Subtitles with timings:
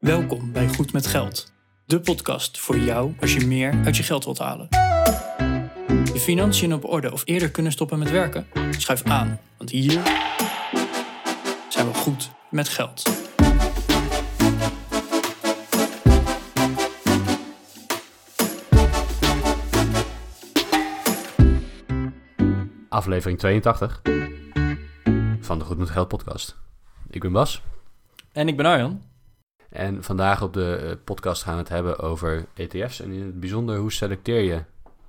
[0.00, 1.52] Welkom bij Goed met Geld,
[1.86, 4.66] de podcast voor jou als je meer uit je geld wilt halen.
[6.12, 8.46] Je financiën op orde of eerder kunnen stoppen met werken?
[8.70, 10.02] Schuif aan, want hier
[11.68, 13.02] zijn we goed met geld.
[22.88, 24.02] aflevering 82
[25.40, 26.56] van de Goed met Geld podcast.
[27.10, 27.62] Ik ben Bas
[28.32, 29.09] En ik ben Arjan.
[29.70, 33.40] En vandaag op de eh, podcast gaan we het hebben over ETF's en in het
[33.40, 34.62] bijzonder hoe selecteer je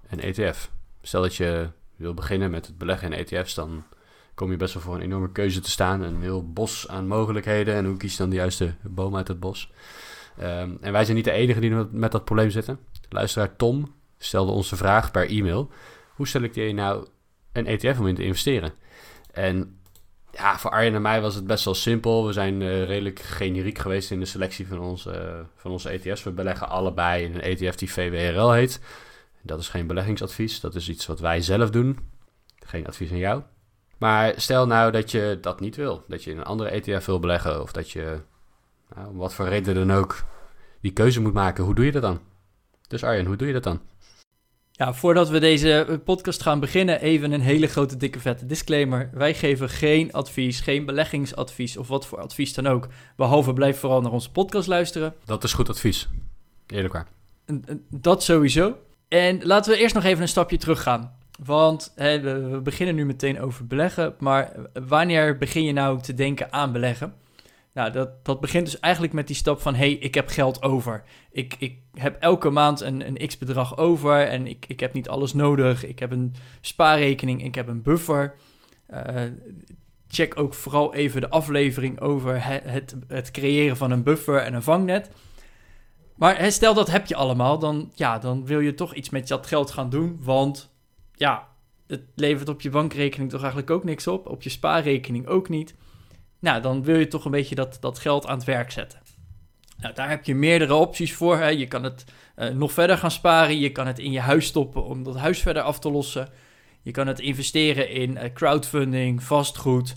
[0.09, 0.71] een ETF.
[1.01, 3.83] Stel dat je wil beginnen met het beleggen in ETF's, dan
[4.33, 6.01] kom je best wel voor een enorme keuze te staan.
[6.01, 9.39] Een heel bos aan mogelijkheden en hoe kies je dan de juiste boom uit het
[9.39, 9.71] bos.
[10.37, 12.79] Ehm, en wij zijn niet de enigen die met dat probleem zitten.
[13.09, 15.69] Luisteraar Tom stelde ons de vraag per e-mail.
[16.15, 17.07] Hoe selecteer je nou
[17.51, 18.73] een ETF om in te investeren?
[19.31, 19.79] En
[20.31, 22.25] ja, voor Arjen en mij was het best wel simpel.
[22.25, 26.23] We zijn eh, redelijk generiek geweest in de selectie van onze, eh, van onze ETF's.
[26.23, 28.79] We beleggen allebei in een ETF die VWRL heet.
[29.41, 31.97] Dat is geen beleggingsadvies, dat is iets wat wij zelf doen.
[32.65, 33.41] Geen advies aan jou.
[33.97, 36.03] Maar stel nou dat je dat niet wil.
[36.07, 38.19] Dat je in een andere ETF wil beleggen of dat je,
[38.95, 40.23] nou, om wat voor reden dan ook,
[40.81, 41.63] die keuze moet maken.
[41.63, 42.19] Hoe doe je dat dan?
[42.87, 43.81] Dus Arjen, hoe doe je dat dan?
[44.81, 49.09] Ja, voordat we deze podcast gaan beginnen, even een hele grote, dikke, vette disclaimer.
[49.13, 52.87] Wij geven geen advies, geen beleggingsadvies of wat voor advies dan ook.
[53.15, 55.13] Behalve blijf vooral naar onze podcast luisteren.
[55.25, 56.09] Dat is goed advies.
[56.67, 57.07] Eerlijk waar.
[57.89, 58.77] Dat sowieso.
[59.07, 61.15] En laten we eerst nog even een stapje terug gaan.
[61.43, 64.15] Want hè, we beginnen nu meteen over beleggen.
[64.19, 64.51] Maar
[64.87, 67.13] wanneer begin je nou te denken aan beleggen?
[67.73, 69.75] Nou, dat, dat begint dus eigenlijk met die stap van...
[69.75, 71.03] hey, ik heb geld over.
[71.31, 74.27] Ik, ik heb elke maand een, een x-bedrag over...
[74.27, 75.85] en ik, ik heb niet alles nodig.
[75.85, 78.35] Ik heb een spaarrekening, ik heb een buffer.
[78.87, 79.23] Eh,
[80.07, 84.53] check ook vooral even de aflevering over het, het, het creëren van een buffer en
[84.53, 85.09] een vangnet...
[86.21, 89.47] Maar stel dat heb je allemaal, dan, ja, dan wil je toch iets met dat
[89.47, 90.19] geld gaan doen.
[90.19, 90.73] Want
[91.15, 91.47] ja,
[91.87, 94.27] het levert op je bankrekening toch eigenlijk ook niks op.
[94.27, 95.75] Op je spaarrekening ook niet.
[96.41, 98.99] Nou, dan wil je toch een beetje dat, dat geld aan het werk zetten.
[99.77, 101.37] Nou, daar heb je meerdere opties voor.
[101.37, 101.47] Hè.
[101.47, 103.59] Je kan het eh, nog verder gaan sparen.
[103.59, 106.29] Je kan het in je huis stoppen om dat huis verder af te lossen.
[106.81, 109.95] Je kan het investeren in eh, crowdfunding, vastgoed.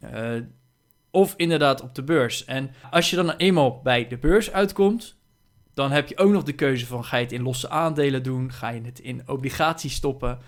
[0.00, 0.32] eh,
[1.10, 2.44] of inderdaad op de beurs.
[2.44, 5.16] En als je dan eenmaal bij de beurs uitkomt,
[5.74, 8.52] dan heb je ook nog de keuze van ga je het in losse aandelen doen,
[8.52, 10.38] ga je het in obligaties stoppen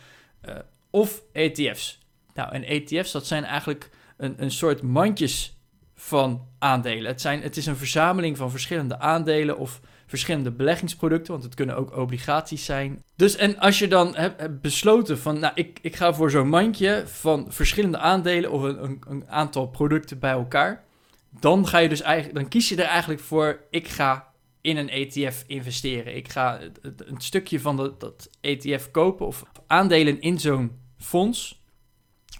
[0.90, 1.98] of ETF's.
[2.34, 5.56] Nou, en ETF's dat zijn eigenlijk een, een soort mandjes
[5.94, 7.06] van aandelen.
[7.10, 11.76] Het, zijn, het is een verzameling van verschillende aandelen of verschillende beleggingsproducten, want het kunnen
[11.76, 13.02] ook obligaties zijn.
[13.16, 17.02] Dus en als je dan hebt, besloten van, nou, ik, ik ga voor zo'n mandje
[17.06, 20.84] van verschillende aandelen of een, een, een aantal producten bij elkaar,
[21.40, 24.88] dan ga je dus eigenlijk, dan kies je er eigenlijk voor, ik ga in een
[24.88, 26.16] ETF investeren.
[26.16, 31.55] Ik ga een stukje van dat ETF kopen of aandelen in zo'n fonds.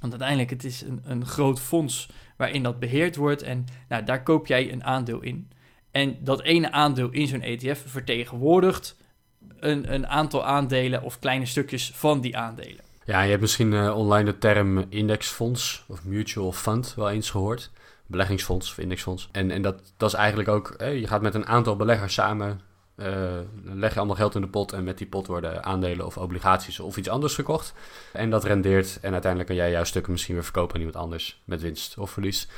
[0.09, 3.43] Want uiteindelijk het is een, een groot fonds waarin dat beheerd wordt.
[3.43, 5.51] En nou, daar koop jij een aandeel in.
[5.91, 8.97] En dat ene aandeel in zo'n ETF vertegenwoordigt
[9.59, 12.85] een, een aantal aandelen of kleine stukjes van die aandelen.
[13.05, 17.71] Ja, je hebt misschien eh, online de term indexfonds of mutual fund wel eens gehoord.
[18.07, 19.29] Beleggingsfonds of indexfonds.
[19.33, 22.61] En, en dat, dat is eigenlijk ook, eh, je gaat met een aantal beleggers samen,
[22.97, 26.19] dan leg je allemaal geld in de pot en met die pot worden aandelen of
[26.19, 27.73] obligaties of iets anders gekocht.
[28.13, 31.41] En dat rendeert en uiteindelijk kan jij jouw stukken misschien weer verkopen aan iemand anders
[31.45, 32.49] met winst of verlies.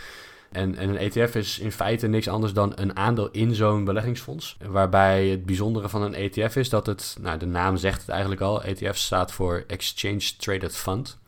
[0.52, 4.56] En, en een ETF is in feite niks anders dan een aandeel in zo'n beleggingsfonds.
[4.66, 8.40] Waarbij het bijzondere van een ETF is dat het, nou de naam zegt het eigenlijk
[8.40, 11.18] al, ETF staat voor Exchange Traded Fund.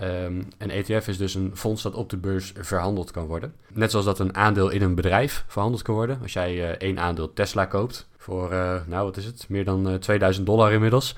[0.00, 3.54] Ehm, een ETF is dus een fonds dat op de beurs verhandeld kan worden.
[3.72, 6.18] Net zoals dat een aandeel in een bedrijf verhandeld kan worden.
[6.22, 9.88] Als jij eh, één aandeel Tesla koopt voor, eh, nou wat is het, meer dan
[9.88, 11.16] eh, 2000 dollar inmiddels.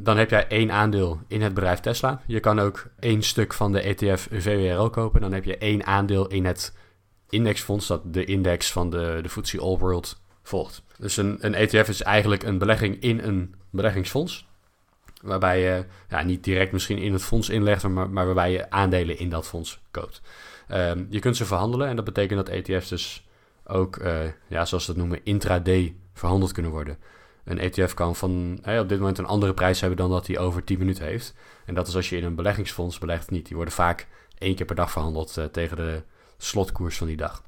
[0.00, 2.20] Dan heb jij één aandeel in het bedrijf Tesla.
[2.26, 5.20] Je kan ook één stuk van de ETF VWRL kopen.
[5.20, 6.76] Dan heb je één aandeel in het
[7.28, 10.82] indexfonds dat de index van de, de FTSE All World volgt.
[10.98, 14.46] Dus een, een ETF is eigenlijk een belegging in een beleggingsfonds.
[15.24, 19.18] Waarbij je ja, niet direct misschien in het fonds inlegt, maar, maar waarbij je aandelen
[19.18, 20.22] in dat fonds koopt.
[20.68, 23.26] Ehm, je kunt ze verhandelen en dat betekent dat ETF's dus
[23.64, 26.98] ook, eh, ja, zoals ze dat noemen, intraday verhandeld kunnen worden.
[27.44, 30.64] Een ETF kan van op dit moment een andere prijs hebben dan dat hij over
[30.64, 31.34] 10 minuten heeft.
[31.66, 33.46] En dat is als je in een beleggingsfonds belegt niet.
[33.46, 34.06] Die worden vaak
[34.38, 36.02] één keer per dag verhandeld eh, tegen de
[36.38, 37.42] slotkoers van die dag.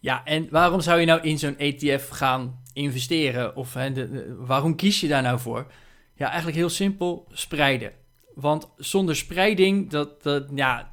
[0.00, 3.56] Ja, en waarom zou je nou in zo'n ETF gaan investeren?
[3.56, 3.92] Of hè,
[4.36, 5.66] waarom kies je daar nou voor?
[6.14, 7.92] Ja, eigenlijk heel simpel, spreiden.
[8.34, 10.92] Want zonder spreiding, dat, dat, ja,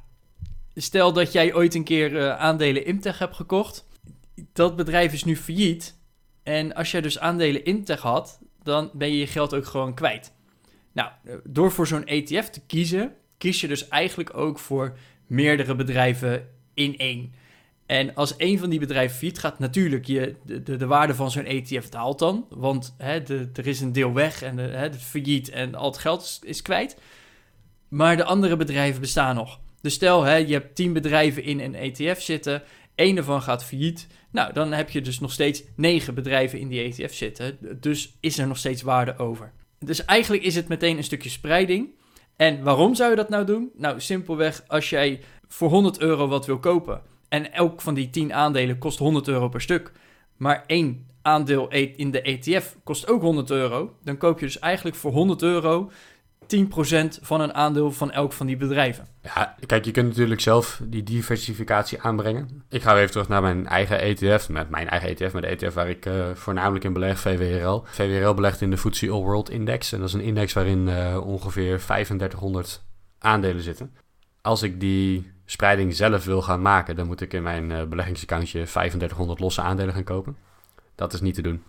[0.74, 3.88] stel dat jij ooit een keer eh, aandelen Imtech hebt gekocht.
[4.52, 6.00] dat bedrijf is nu failliet.
[6.42, 10.32] En als jij dus aandelen Integ had, dan ben je je geld ook gewoon kwijt.
[10.92, 11.10] Nou,
[11.44, 16.98] door voor zo'n ETF te kiezen, kies je dus eigenlijk ook voor meerdere bedrijven in
[16.98, 17.34] één.
[17.86, 21.30] En als een van die bedrijven failliet gaat, natuurlijk, je, de, de, de waarde van
[21.30, 22.46] zo'n ETF daalt dan.
[22.50, 23.20] Want hè,
[23.54, 26.96] er is een deel weg en het failliet en al het geld is, kwijt.
[27.88, 29.60] Maar de andere bedrijven bestaan nog.
[29.80, 32.62] Dus stel, hè, je hebt tien bedrijven in een ETF zitten.
[32.94, 34.06] één ervan gaat failliet.
[34.30, 37.58] Nou, dan heb je dus nog steeds negen bedrijven in die ETF zitten.
[37.80, 39.52] Dus is er nog steeds waarde over.
[39.78, 41.88] Dus eigenlijk is het meteen een stukje spreiding.
[42.36, 43.70] En waarom zou je dat nou doen?
[43.76, 47.02] Nou, simpelweg als jij voor 100 euro wat wil kopen
[47.32, 49.92] en elk van die 10 aandelen kost 100 euro per stuk,
[50.36, 54.58] maar één aandeel e- in de ETF kost ook 100 euro, dan koop je dus
[54.58, 55.90] eigenlijk voor 100 euro
[56.46, 59.06] 10% van een aandeel van elk van die bedrijven.
[59.22, 62.64] Ja, kijk, je kunt natuurlijk zelf die diversificatie aanbrengen.
[62.68, 65.48] Ik ga weer even terug naar mijn eigen ETF, met mijn eigen ETF, met de
[65.48, 67.84] ETF waar ik uh, voornamelijk in beleg, VWRL.
[67.84, 71.26] VWRL belegt in de FTSE All World Index en dat is een index waarin uh,
[71.26, 72.82] ongeveer 3500
[73.18, 73.94] aandelen zitten.
[74.40, 78.64] Als ik die spreiding zelf wil gaan maken, dan moet ik in mijn uh, beleggingsaccountje
[78.64, 80.36] 3500 losse aandelen gaan kopen.
[80.94, 81.62] Dat is niet te doen.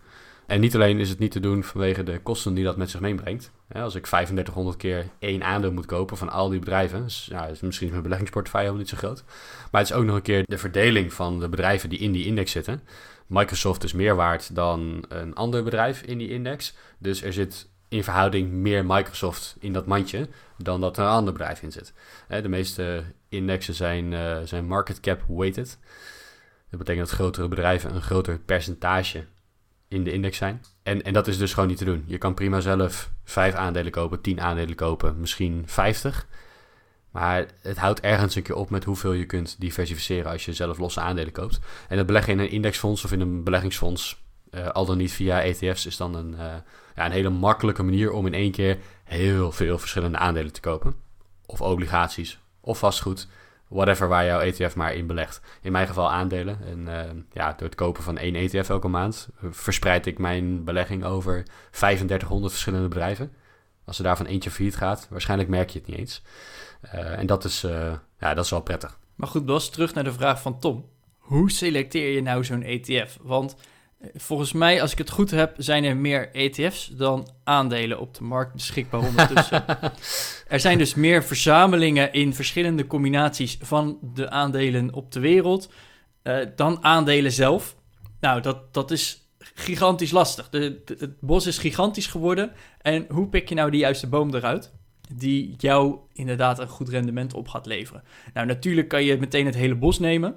[0.46, 3.00] En niet alleen is het niet te doen vanwege de kosten die dat met zich
[3.00, 3.52] meebrengt.
[3.72, 7.62] Als ik 3500 keer één aandeel moet kopen van al die bedrijven, dus, ja, is
[7.62, 9.24] misschien mijn beleggingsportefeuille niet zo groot.
[9.72, 12.26] Maar het is ook nog een keer de verdeling van de bedrijven die in die
[12.26, 12.82] index zitten.
[13.28, 16.76] Microsoft is meer waard dan een ander bedrijf in die index.
[16.98, 21.34] Dus er zit in verhouding meer Microsoft in dat mandje dan dat er een ander
[21.34, 21.94] bedrijf in zit.
[22.28, 25.80] De meeste indexen zijn, uh, zijn market cap weighted.
[26.70, 29.26] Dat betekent dat grotere bedrijven een groter percentage
[29.88, 30.62] in de index zijn.
[30.84, 32.04] En, en dat is dus gewoon niet te doen.
[32.08, 36.28] Je kan prima zelf vijf aandelen kopen, tien aandelen kopen, misschien 50.
[37.12, 40.78] Maar het houdt ergens een keer op met hoeveel je kunt diversificeren als je zelf
[40.78, 41.60] losse aandelen koopt.
[41.90, 45.42] En het beleggen in een indexfonds of in een beleggingsfonds, uh, al dan niet via
[45.42, 46.56] ETF's, is dan een, uh,
[46.96, 50.96] ja, een hele makkelijke manier om in één keer heel veel verschillende aandelen te kopen.
[51.46, 53.28] Of obligaties, of vastgoed
[53.68, 55.42] whatever waar jouw ETF maar in belegt.
[55.62, 56.60] In mijn geval aandelen.
[56.66, 61.04] En uh, ja, door het kopen van één ETF elke maand verspreid ik mijn belegging
[61.04, 63.34] over 3500 verschillende bedrijven.
[63.86, 66.22] Als er daarvan eentje failliet gaat, waarschijnlijk merk je het niet eens.
[66.86, 67.62] Uh, en dat is,
[68.20, 69.00] ja, dat is wel prettig.
[69.16, 70.90] Maar goed, Bas, terug naar de vraag van Tom.
[71.18, 73.18] Hoe selecteer je nou zo'n ETF?
[73.22, 73.56] Want
[74.14, 78.24] Volgens mij, als ik het goed heb, zijn er meer ETF's dan aandelen op de
[78.24, 79.66] markt beschikbaar ondertussen.
[80.48, 85.72] er zijn dus meer verzamelingen in verschillende combinaties van de aandelen op de wereld
[86.24, 87.76] uh, dan aandelen zelf.
[88.20, 89.24] Nou, dat, dat is
[89.54, 90.50] gigantisch lastig.
[90.50, 92.52] De, de, het bos is gigantisch geworden.
[92.82, 94.74] En hoe pik je nou de juiste boom eruit?
[95.16, 98.04] Die jou inderdaad een goed rendement op gaat leveren.
[98.34, 100.36] Nou, natuurlijk kan je meteen het hele bos nemen.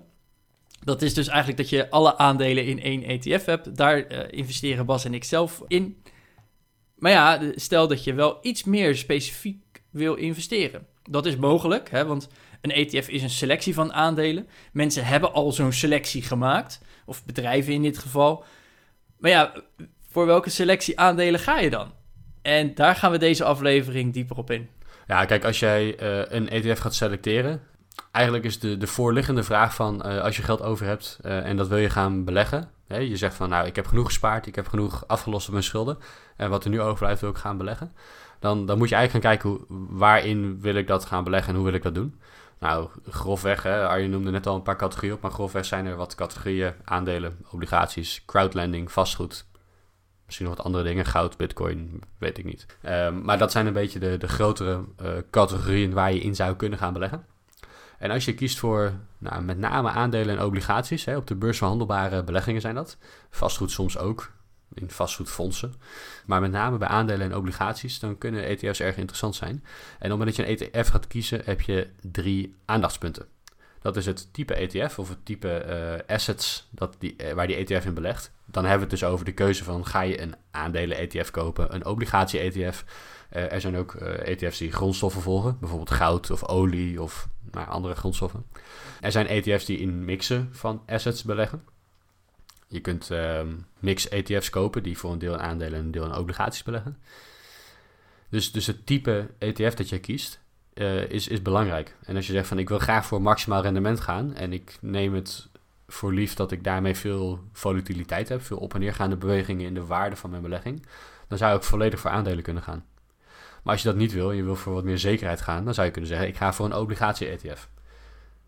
[0.80, 3.76] Dat is dus eigenlijk dat je alle aandelen in één ETF hebt.
[3.76, 6.02] Daar uh, investeren Bas en ik zelf in.
[6.96, 10.86] Maar ja, stel dat je wel iets meer specifiek wil investeren.
[11.02, 12.28] Dat is mogelijk, hè, want
[12.60, 14.48] een ETF is een selectie van aandelen.
[14.72, 18.44] Mensen hebben al zo'n selectie gemaakt, of bedrijven in dit geval.
[19.18, 19.52] Maar ja,
[20.10, 21.92] voor welke selectie aandelen ga je dan?
[22.42, 24.68] En daar gaan we deze aflevering dieper op in.
[25.06, 27.62] Ja, kijk, als jij uh, een ETF gaat selecteren,
[28.10, 31.56] eigenlijk is de, de voorliggende vraag van uh, als je geld over hebt uh, en
[31.56, 32.70] dat wil je gaan beleggen.
[32.86, 35.64] Hè, je zegt van nou, ik heb genoeg gespaard, ik heb genoeg afgelost op mijn
[35.64, 35.98] schulden.
[36.36, 37.92] En wat er nu overblijft wil ik gaan beleggen.
[38.38, 41.54] Dan, dan moet je eigenlijk gaan kijken hoe, waarin wil ik dat gaan beleggen en
[41.54, 42.20] hoe wil ik dat doen.
[42.58, 45.96] Nou, grofweg, hè, Arjen noemde net al een paar categorieën op, maar grofweg zijn er
[45.96, 49.46] wat categorieën, aandelen, obligaties, crowdlending, vastgoed.
[50.24, 52.66] Misschien nog wat andere dingen, goud, bitcoin, weet ik niet.
[52.82, 56.56] Um, maar dat zijn een beetje de, de grotere uh, categorieën waar je in zou
[56.56, 57.26] kunnen gaan beleggen.
[58.06, 61.58] En als je kiest voor nou, met name aandelen en obligaties, hè, op de beurs
[61.58, 62.96] verhandelbare beleggingen zijn dat.
[63.30, 64.32] Vastgoed soms ook,
[64.74, 65.74] in vastgoedfondsen.
[66.26, 69.50] Maar met name bij aandelen en obligaties, dan kunnen ETF's erg interessant zijn.
[69.50, 73.26] En op het moment dat je een ETF gaat kiezen, heb je drie aandachtspunten.
[73.80, 75.64] Dat is het type ETF of het type
[76.08, 78.32] uh, assets dat die, uh, waar die ETF in belegt.
[78.44, 81.86] Dan hebben we het dus over de keuze van ga je een aandelen-ETF kopen, een
[81.86, 82.84] obligatie-ETF.
[83.36, 87.94] Uh, er zijn ook ETF's die grondstoffen volgen, bijvoorbeeld goud of olie of naar andere
[87.94, 88.44] grondstoffen.
[89.00, 91.64] Er zijn ETF's die in mixen van assets beleggen.
[92.68, 93.40] Je kunt uh,
[93.78, 96.98] mix ETF's kopen die voor een deel in aandelen en een deel in obligaties beleggen.
[98.28, 100.40] Dus, dus het type ETF dat je kiest
[100.74, 101.96] uh, is, is belangrijk.
[102.02, 105.14] En als je zegt van ik wil graag voor maximaal rendement gaan en ik neem
[105.14, 105.48] het
[105.88, 109.86] voor lief dat ik daarmee veel volatiliteit heb, veel op- en neergaande bewegingen in de
[109.86, 110.86] waarde van mijn belegging,
[111.28, 112.84] dan zou ik volledig voor aandelen kunnen gaan.
[113.66, 115.74] Maar als je dat niet wil en je wil voor wat meer zekerheid gaan, dan
[115.74, 117.68] zou je kunnen zeggen: ik ga voor een obligatie-ETF.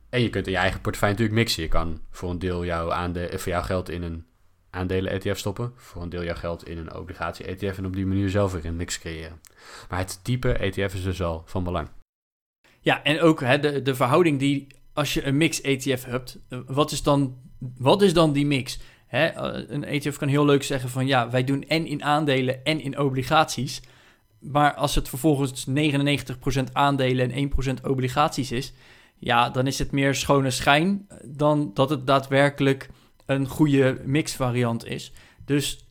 [0.08, 1.62] En je kunt in je eigen portefeuille natuurlijk mixen.
[1.62, 4.26] Je kan voor een deel jouw, aande voor jouw geld in een
[4.70, 5.72] aandelen-ETF stoppen.
[5.76, 7.78] Voor een deel jouw geld in een obligatie-ETF.
[7.78, 9.40] En op die manier zelf weer een mix creëren.
[9.88, 11.88] Maar het type ETF is dus al van belang.
[12.80, 16.90] Ja, en ook hè, de, de verhouding die als je een mix-ETF hebt, eh, wat
[16.90, 17.36] is dan,
[17.76, 18.78] wat is dan die mix?
[19.06, 22.64] Hè, eh, een ETF kan heel leuk zeggen van ja, wij doen en in aandelen
[22.64, 23.80] en in obligaties.
[24.38, 25.72] Maar als het vervolgens 99%
[26.72, 28.72] aandelen en 1% obligaties is,
[29.16, 32.90] ja, dan is het meer schone schijn dan dat het daadwerkelijk
[33.26, 35.12] een goede mixvariant is.
[35.44, 35.88] Dus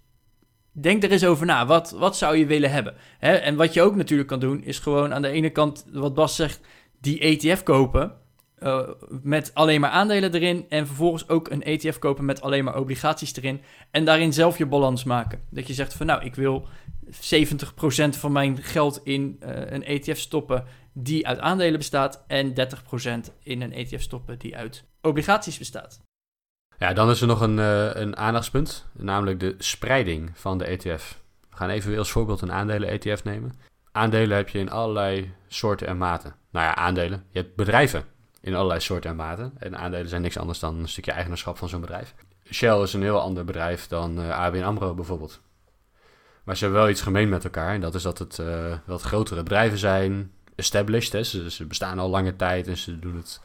[0.72, 1.66] denk er eens over na.
[1.66, 2.96] Wat, wat zou je willen hebben?
[3.20, 6.36] En wat je ook natuurlijk kan doen, is gewoon aan de ene kant, wat Bas
[6.36, 6.60] zegt,
[7.02, 8.14] die ETF kopen.
[8.60, 10.66] Uh, met alleen maar aandelen erin.
[10.70, 13.62] En vervolgens ook een ETF kopen met alleen maar obligaties erin.
[13.92, 15.42] En daarin zelf je balans maken.
[15.50, 16.68] Dat je zegt van nou, ik wil
[17.10, 17.10] 70%
[18.10, 22.24] van mijn geld in uh, een ETF stoppen die uit aandelen bestaat.
[22.28, 22.54] En 30%
[23.44, 26.02] in een ETF stoppen die uit obligaties bestaat.
[26.78, 31.20] Ja, dan is er nog een, uh, een aandachtspunt, namelijk de spreiding van de ETF.
[31.50, 33.54] We gaan even als voorbeeld een aandelen-ETF nemen.
[33.92, 36.36] Aandelen heb je in allerlei soorten en maten.
[36.52, 37.24] Nou ja, aandelen.
[37.32, 38.06] Je hebt bedrijven
[38.48, 39.54] in allerlei soorten en maten.
[39.58, 42.16] En aandelen zijn niks anders dan een stukje eigenaarschap van zo'n bedrijf.
[42.52, 45.40] Shell is een heel ander bedrijf dan uh, ABN AMRO bijvoorbeeld.
[46.44, 47.74] Maar ze hebben wel iets gemeen met elkaar.
[47.74, 50.32] En dat is dat het uh, wat grotere bedrijven zijn.
[50.56, 51.24] Established, hè.
[51.24, 53.42] Ze, ze, bestaan al lange tijd en ze doen het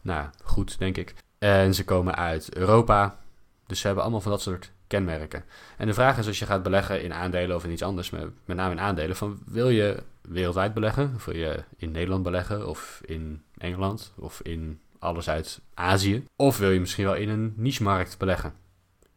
[0.00, 1.14] nou, goed, denk ik.
[1.38, 3.18] En ze komen uit Europa.
[3.66, 5.44] Dus ze hebben allemaal van dat soort kenmerken.
[5.76, 8.28] En de vraag is als je gaat beleggen in aandelen of in iets anders, met,
[8.44, 11.12] met name in aandelen, van wil je wereldwijd beleggen?
[11.14, 16.24] Of wil je in Nederland beleggen of in Engeland of in alles uit Azië?
[16.36, 18.54] Of wil je misschien wel in een niche-markt beleggen?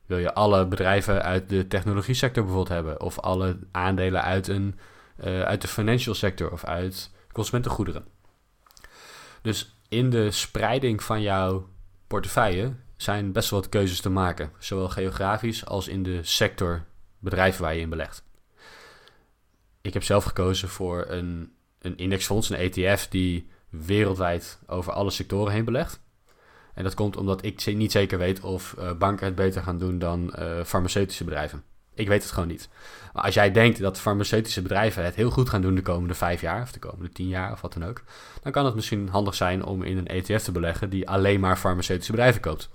[0.05, 3.01] Wil je alle bedrijven uit de technologie sector bijvoorbeeld hebben?
[3.01, 4.79] Of alle aandelen uit, een,
[5.23, 8.05] uh, uit de financial sector of uit consumentengoederen?
[9.41, 11.69] Dus in de spreiding van jouw
[12.07, 14.51] portefeuille zijn best wel wat keuzes te maken.
[14.59, 16.85] Zowel geografisch als in de sector
[17.19, 18.23] bedrijven waar je in belegt.
[19.81, 25.53] Ik heb zelf gekozen voor een, een indexfonds, een ETF, die wereldwijd over alle sectoren
[25.53, 26.01] heen belegt.
[26.73, 29.99] En dat komt omdat ik niet zeker weet of uh, banken het beter gaan doen
[29.99, 31.63] dan uh, farmaceutische bedrijven.
[31.93, 32.69] Ik weet het gewoon niet.
[33.13, 36.41] Maar als jij denkt dat farmaceutische bedrijven het heel goed gaan doen de komende vijf
[36.41, 38.03] jaar, of de komende tien jaar, of wat dan ook,
[38.41, 41.57] dan kan het misschien handig zijn om in een ETF te beleggen die alleen maar
[41.57, 42.69] farmaceutische bedrijven koopt.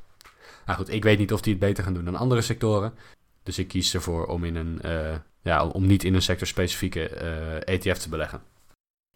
[0.67, 2.95] Nou goed, ik weet niet of die het beter gaan doen dan andere sectoren.
[3.43, 7.09] Dus ik kies ervoor om, in een, uh, ja, om niet in een sectorspecifieke
[7.65, 8.41] ETF te beleggen.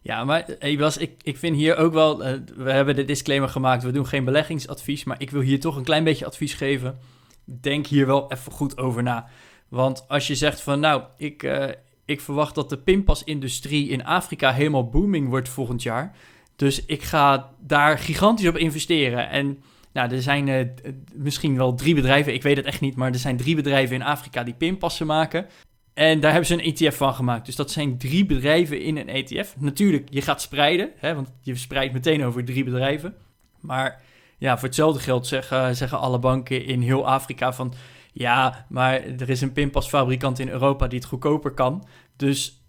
[0.03, 3.49] Ja, maar hey Bas, ik, ik vind hier ook wel, uh, we hebben de disclaimer
[3.49, 6.97] gemaakt, we doen geen beleggingsadvies, maar ik wil hier toch een klein beetje advies geven.
[7.45, 9.29] Denk hier wel even goed over na.
[9.67, 11.67] Want als je zegt van nou, ik, uh,
[12.05, 16.15] ik verwacht dat de pinpasindustrie in Afrika helemaal booming wordt volgend jaar.
[16.55, 19.29] Dus ik ga daar gigantisch op investeren.
[19.29, 20.73] En nou, er zijn
[21.15, 24.03] misschien wel drie bedrijven, ik weet het echt niet, maar er zijn drie bedrijven in
[24.03, 25.45] Afrika die pinpassen maken.
[25.93, 27.45] En daar hebben ze een ETF van gemaakt.
[27.45, 29.55] Dus dat zijn drie bedrijven in een ETF.
[29.57, 33.15] Natuurlijk, je gaat spreiden, hè, want je spreidt meteen over drie bedrijven.
[33.59, 34.01] Maar
[34.37, 37.73] ja, voor hetzelfde geld zeggen, zeggen alle banken in heel Afrika van...
[38.13, 41.87] Ja, maar er is een pinpasfabrikant in Europa die het goedkoper kan.
[42.15, 42.63] Dus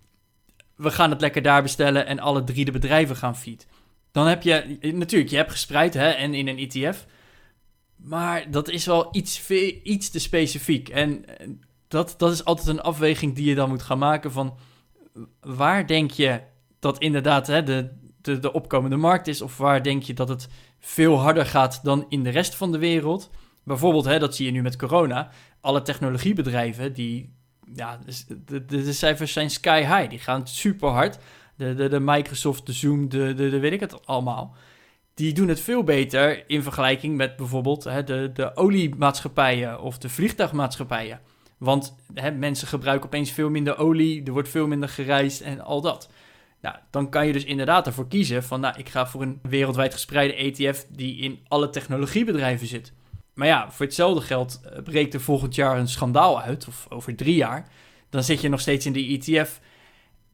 [0.76, 3.66] we gaan het lekker daar bestellen en alle drie de bedrijven gaan feed.
[4.12, 7.06] Dan heb je, natuurlijk, je hebt gespreid hè, en in een ETF.
[7.96, 9.50] Maar dat is wel iets,
[9.82, 10.88] iets te specifiek.
[10.88, 11.24] En
[11.92, 14.56] dat, dat is altijd een afweging die je dan moet gaan maken van...
[15.40, 16.40] Waar denk je
[16.78, 19.42] dat inderdaad hè, de, de, de opkomende markt is?
[19.42, 22.78] Of waar denk je dat het veel harder gaat dan in de rest van de
[22.78, 23.30] wereld?
[23.64, 25.30] Bijvoorbeeld, hè, dat zie je nu met corona.
[25.60, 27.34] Alle technologiebedrijven, die,
[27.74, 27.98] ja,
[28.44, 30.08] de, de, cijfers zijn sky high.
[30.08, 31.18] Die gaan super hard.
[31.56, 34.54] De, de, de Microsoft, de Zoom, de, de, de weet ik het allemaal.
[35.14, 40.08] Die doen het veel beter in vergelijking met bijvoorbeeld hè, de, de oliemaatschappijen of de
[40.08, 41.20] vliegtuigmaatschappijen.
[41.62, 45.80] Want hè, mensen gebruiken opeens veel minder olie, er wordt veel minder gereisd en al
[45.80, 46.08] dat.
[46.60, 49.92] Nou, dan kan je dus inderdaad ervoor kiezen van, nou, ik ga voor een wereldwijd
[49.92, 52.92] gespreide ETF die in alle technologiebedrijven zit.
[53.34, 57.16] Maar ja, voor hetzelfde geld eh, breekt er volgend jaar een schandaal uit, of over
[57.16, 57.68] drie jaar.
[58.10, 59.60] Dan zit je nog steeds in die ETF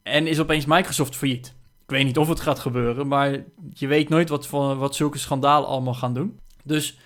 [0.03, 1.47] en is opeens Microsoft failliet.
[1.83, 3.43] Ik weet niet of het gaat gebeuren, maar
[3.73, 6.39] je weet nooit wat, wat zulke schandalen allemaal gaan doen.
[6.63, 6.97] Dus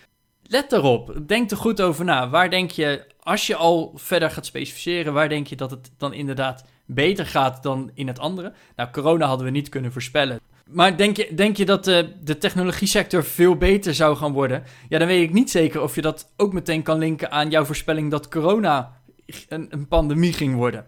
[0.53, 2.29] let erop, denk er goed over na.
[2.29, 6.13] Waar denk je, als je al verder gaat specificeren, waar denk je dat het dan
[6.13, 8.53] inderdaad beter gaat dan in het andere?
[8.75, 10.39] Nou, corona hadden we niet kunnen voorspellen.
[10.69, 14.63] Maar denk je, denk je dat de, de technologie sector veel beter zou gaan worden?
[14.89, 17.65] Ja, dan weet ik niet zeker of je dat ook meteen kan linken aan jouw
[17.65, 19.01] voorspelling dat corona
[19.47, 20.85] een, een pandemie ging worden.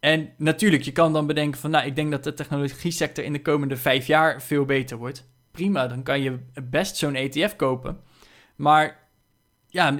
[0.00, 3.32] En natuurlijk, je kan dan bedenken van, nou, ik denk dat de technologie sector in
[3.32, 5.28] de komende vijf jaar veel beter wordt.
[5.50, 6.38] prima, dan kan je
[6.70, 8.00] best zo'n ETF kopen.
[8.56, 9.03] Maar
[9.74, 9.94] ja,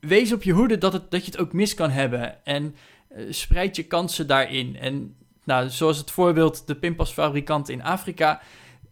[0.00, 2.44] wees op je hoede dat, het, dat je het ook mis kan hebben.
[2.44, 2.74] En
[3.16, 4.76] uh, spreid je kansen daarin.
[4.76, 8.40] En nou, zoals het voorbeeld de pinpasfabrikant in Afrika,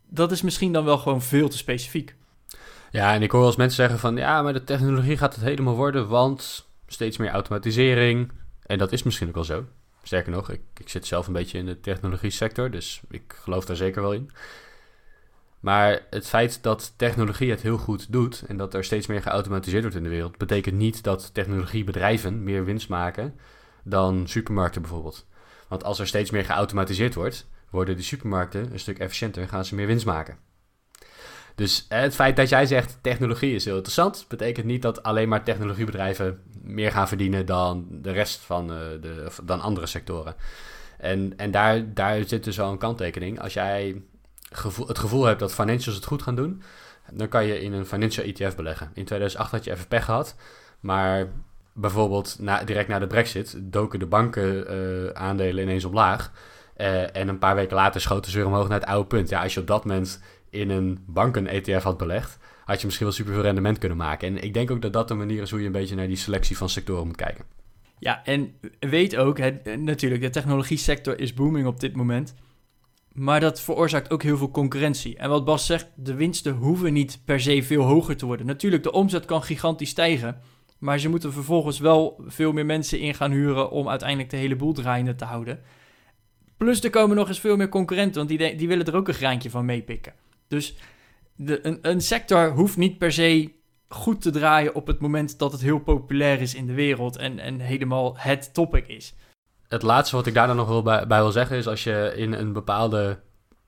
[0.09, 2.15] dat is misschien dan wel gewoon veel te specifiek.
[2.91, 5.77] Ja, en ik hoor eens mensen zeggen van ja, maar de technologie gaat het helemaal
[5.77, 8.33] worden, want steeds meer automatisering.
[8.67, 9.65] En dat is misschien ook wel zo.
[10.03, 13.65] Sterker nog, ik, ik zit zelf een beetje in de technologie sector, dus ik geloof
[13.65, 14.31] daar zeker wel in.
[15.65, 19.83] Maar het feit dat technologie het heel goed doet en dat er steeds meer geautomatiseerd
[19.83, 23.35] wordt in de wereld, betekent niet dat technologiebedrijven meer winst maken
[23.85, 25.27] dan supermarkten bijvoorbeeld.
[25.69, 29.65] Want als er steeds meer geautomatiseerd wordt, worden die supermarkten een stuk efficiënter en gaan
[29.65, 30.39] ze meer winst maken.
[31.55, 35.29] Dus eh, het feit dat jij zegt technologie is heel interessant, betekent niet dat alleen
[35.29, 40.35] maar technologiebedrijven meer gaan verdienen dan de rest van uh, de, dan andere sectoren.
[40.99, 43.41] En, en daar, daar zit dus al een kanttekening.
[43.41, 44.03] Als jij
[44.51, 46.63] gevoel, het gevoel hebt dat financials het goed gaan doen,
[47.13, 48.91] dan kan je in een financial ETF beleggen.
[48.95, 50.37] In 2008 had je even pech gehad,
[50.81, 51.29] maar
[51.73, 56.33] bijvoorbeeld na, direct na de brexit doken de banken uh, aandelen ineens omlaag.
[56.77, 59.29] Uh, en een paar weken later schoten ze weer omhoog naar het oude punt.
[59.29, 63.17] Ja, als je op dat moment in een banken-ETF had belegd, had je misschien wel
[63.17, 64.29] superveel rendement kunnen maken.
[64.29, 66.17] En ik denk ook dat dat de manier is hoe je een beetje naar die
[66.17, 67.45] selectie van sectoren moet kijken.
[67.99, 69.39] Ja, en weet ook,
[69.79, 72.35] natuurlijk, de technologie sector is booming op dit moment.
[73.15, 75.17] Maar dat veroorzaakt ook heel veel concurrentie.
[75.17, 78.47] En wat Bas zegt, de winsten hoeven niet per se veel hoger te worden.
[78.47, 80.41] Natuurlijk, de omzet kan gigantisch stijgen.
[80.79, 84.57] Maar ze moeten vervolgens wel veel meer mensen in gaan huren om uiteindelijk de hele
[84.57, 85.61] boel draaiende te houden.
[86.57, 89.15] Plus er komen nog eens veel meer concurrenten, want die, die willen er ook een
[89.15, 90.13] graantje van meepikken.
[90.49, 90.77] Dus
[91.37, 93.53] de, een, een sector hoeft niet per se
[93.89, 97.39] goed te draaien op het moment dat het heel populair is in de wereld en,
[97.39, 99.15] en helemaal het topic is.
[99.75, 102.33] Het laatste wat ik daar dan nog wel bij, wil zeggen is als je in
[102.33, 103.19] een bepaalde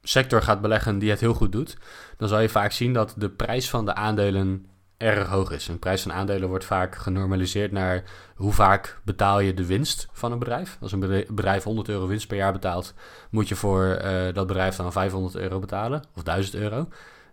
[0.02, 1.76] sector gaat beleggen die het heel goed doet,
[2.16, 5.68] dan zal je vaak zien dat de prijs van de aandelen erg hoog is.
[5.68, 10.32] Een prijs van aandelen wordt vaak genormaliseerd naar hoe vaak betaal je de winst van
[10.32, 10.78] een bedrijf.
[10.80, 12.94] Als een bedrijf 100 euro winst per jaar betaalt,
[13.30, 16.88] moet je voor uh, dat bedrijf dan 500 euro betalen of 1000 euro.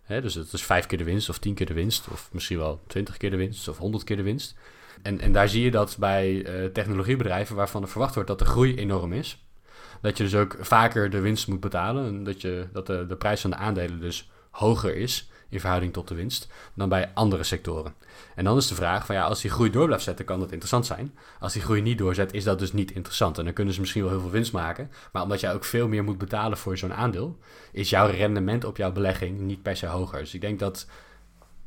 [0.06, 2.80] Dus dat is vijf keer de winst of tien keer de winst of misschien wel
[2.86, 4.54] 20 keer de winst of 100 keer de winst.
[5.02, 8.44] En, en daar zie je dat bij uh, technologiebedrijven waarvan er verwacht wordt dat de
[8.44, 9.44] groei enorm is.
[10.00, 13.16] Dat je dus ook vaker de winst moet betalen en dat, je, dat de, de
[13.16, 17.42] prijs van de aandelen dus hoger is in verhouding tot de winst dan bij andere
[17.42, 17.94] sectoren.
[18.34, 20.50] En dan is de vraag van ja, als die groei door blijft zetten, kan dat
[20.50, 21.14] interessant zijn.
[21.40, 23.38] Als die groei niet doorzet, is dat dus niet interessant.
[23.38, 25.88] En dan kunnen ze misschien wel heel veel winst maken, maar omdat jij ook veel
[25.88, 27.38] meer moet betalen voor zo'n aandeel,
[27.72, 30.18] is jouw rendement op jouw belegging niet per se hoger.
[30.18, 30.86] Dus ik denk dat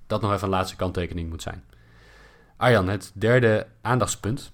[0.08, 1.64] dat nog even een laatste kanttekening moet zijn.
[2.58, 4.52] Arjan, het derde aandachtspunt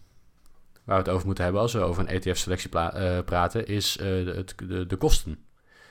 [0.84, 4.04] waar we het over moeten hebben als we over een ETF-selectie uh, praten, is uh,
[4.04, 5.40] de, de, de, kosten.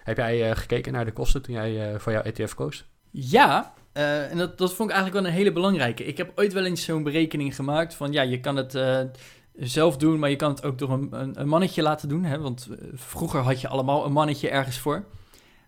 [0.03, 2.85] Heb jij uh, gekeken naar de kosten toen jij voor jouw ETF koos?
[3.11, 6.05] Ja, en dat, dat vond ik eigenlijk wel een hele belangrijke.
[6.05, 8.79] Ik heb ooit wel eens zo'n berekening gemaakt van ja, je kan het
[9.57, 12.25] zelf doen, maar je kan het ook door een, een, een mannetje laten doen.
[12.25, 12.39] Hè?
[12.39, 15.05] Want vroeger had je allemaal een mannetje ergens voor.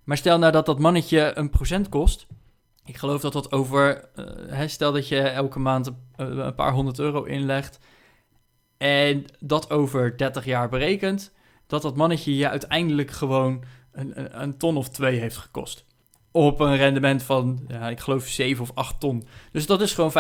[0.05, 2.27] Maar stel nou dat dat mannetje een procent kost.
[2.85, 4.09] Ik geloof dat dat over,
[4.49, 7.79] hè, stel dat je elke maand een paar honderd euro inlegt.
[8.77, 11.33] En dat over 30 jaar berekent,
[11.67, 15.85] dat dat mannetje je uiteindelijk gewoon een, een, ton of twee heeft gekost
[16.35, 19.27] op een rendement van, ja, ik geloof 7 of 8 ton.
[19.53, 20.15] Dus dat is gewoon 25%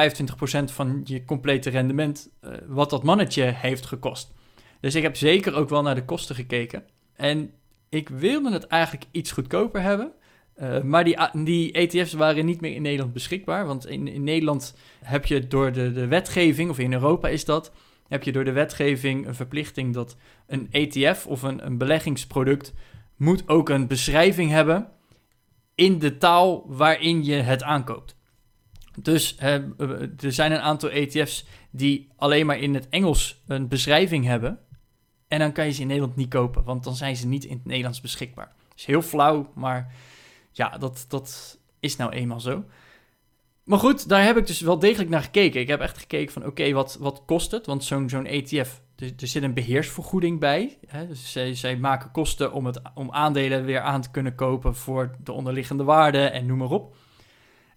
[0.64, 4.32] van je complete rendement, uh, wat dat mannetje heeft gekost.
[4.80, 6.84] Dus ik heb zeker ook wel naar de kosten gekeken.
[7.14, 7.52] En
[7.88, 10.12] ik wilde het eigenlijk iets goedkoper hebben.
[10.62, 13.66] Uh, maar die, die ETF's waren niet meer in Nederland beschikbaar.
[13.66, 17.72] Want in, Nederland heb je door de, de wetgeving, of in Europa is dat,
[18.08, 22.72] heb je door de wetgeving een verplichting dat een ETF of een, een beleggingsproduct
[23.16, 24.88] moet ook een beschrijving hebben
[25.74, 28.16] in de taal waarin je het aankoopt.
[29.02, 34.58] Dus er zijn een aantal ETF's die alleen maar in het Engels een beschrijving hebben.
[35.28, 37.56] En dan kan je ze in Nederland niet kopen, want dan zijn ze niet in
[37.56, 38.52] het Nederlands beschikbaar.
[38.76, 39.92] Is heel flauw, maar
[40.56, 42.64] ja, dat, dat is nou eenmaal zo.
[43.64, 45.60] Maar goed, daar heb ik dus wel degelijk naar gekeken.
[45.60, 47.66] Ik heb echt gekeken van oké, wat, wat kost het?
[47.66, 50.78] Want zo'n zo'n ETF er, er, zit een beheersvergoeding bij.
[50.86, 51.06] Hè?
[51.06, 55.32] Dus zij, maken kosten om, het, om aandelen weer aan te kunnen kopen voor de
[55.32, 56.96] onderliggende waarde en noem maar op.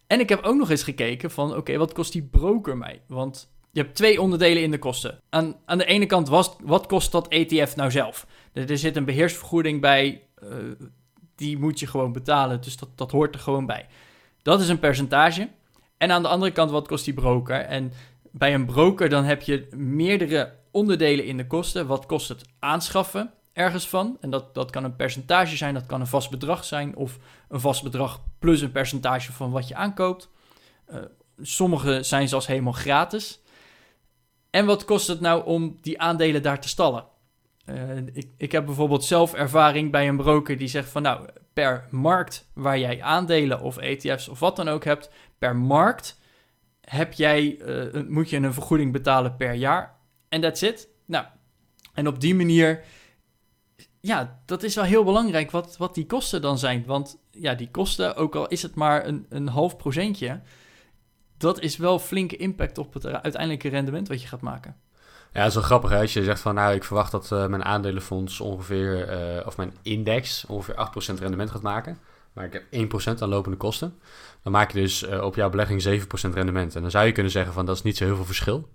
[0.08, 3.02] En ik heb ook nog eens gekeken van, oké, wat kost die broker mij?
[3.08, 5.20] Want je hebt twee onderdelen in de kosten.
[5.30, 8.28] Aan, aan de ene kant, was, wat kost dat ETF nou zelf?
[8.54, 10.50] Er, er zit een beheersvergoeding bij, uh,
[11.38, 13.88] die moet je gewoon betalen, dus dat, dat hoort er gewoon bij.
[14.42, 15.50] Dat is een percentage.
[15.98, 17.60] En aan de andere kant, wat kost die broker?
[17.60, 17.92] En
[18.32, 21.88] bij een broker dan heb je meerdere onderdelen in de kosten.
[21.88, 23.32] Wat kost het aanschaffen?
[23.58, 24.18] ergens van.
[24.22, 27.18] En dat, dat kan een percentage zijn, dat kan een vast bedrag zijn, of
[27.50, 30.30] een vast bedrag plus een percentage van wat je aankoopt.
[30.92, 30.98] Uh,
[31.42, 33.40] sommige zijn zelfs helemaal gratis.
[34.50, 37.06] En wat kost het nou om die aandelen daar te stallen?
[37.70, 41.88] Uh, ik, ik heb bijvoorbeeld zelf ervaring bij een broker die zegt van nou, per
[41.90, 46.20] markt waar jij aandelen of ETF's of wat dan ook hebt, per markt
[46.82, 49.96] heb jij, uh, moet je een vergoeding betalen per jaar.
[50.30, 50.90] En that's it.
[51.06, 51.26] Nou,
[51.94, 52.84] en op die manier,
[54.00, 56.86] ja, dat is wel heel belangrijk wat, wat die kosten dan zijn.
[56.86, 60.42] Want ja, die kosten, ook al is het maar een, een half procentje,
[61.38, 64.76] dat is wel flinke impact op het uiteindelijke rendement wat je gaat maken.
[65.34, 66.00] Ja, dat is wel grappig hè?
[66.00, 69.74] als je zegt van nou, ik verwacht dat uh, mijn aandelenfonds ongeveer, uh, of mijn
[69.82, 70.76] index ongeveer
[71.16, 72.00] 8% rendement gaat maken.
[72.34, 74.00] Maar ik heb 1% aan lopende kosten.
[74.44, 76.76] Dan maak je dus uh, op jouw belegging 7% rendement.
[76.76, 78.70] En dan zou je kunnen zeggen van dat is niet zo heel veel verschil.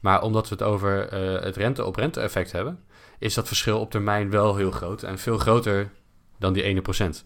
[0.00, 1.12] Maar omdat we het over
[1.44, 2.84] het rente-op-rente effect hebben,
[3.18, 5.02] is dat verschil op termijn wel heel groot.
[5.02, 5.90] En veel groter
[6.38, 7.24] dan die ene procent.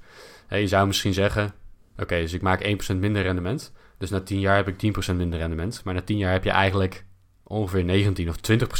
[0.48, 1.54] je zou misschien zeggen,
[1.98, 3.72] oké, dus ik maak 1% minder rendement.
[3.98, 5.80] Dus na 10 jaar heb ik 10% minder rendement.
[5.84, 7.04] Maar na 10 jaar heb je eigenlijk
[7.48, 8.36] ongeveer 19 of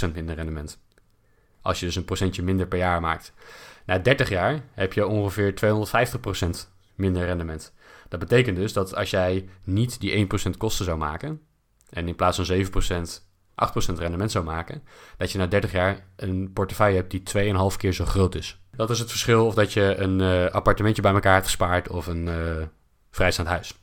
[0.09, 0.79] 20% minder rendement.
[1.63, 3.33] Als je dus een procentje minder per jaar maakt.
[3.87, 6.49] Na 30 jaar heb je ongeveer 250%
[6.95, 7.73] minder rendement.
[8.09, 11.41] Dat betekent dus dat als jij niet die 1% kosten zou maken,
[11.91, 12.67] en in plaats van
[13.07, 13.29] 7%
[13.95, 14.83] 8% rendement zou maken,
[15.17, 17.23] dat je na 30 jaar een portefeuille hebt die
[17.73, 18.61] 2,5 keer zo groot is.
[18.71, 22.07] Dat is het verschil of dat je een uh, appartementje bij elkaar hebt gespaard of
[22.07, 22.63] een uh,
[23.11, 23.75] vrijstaand huis.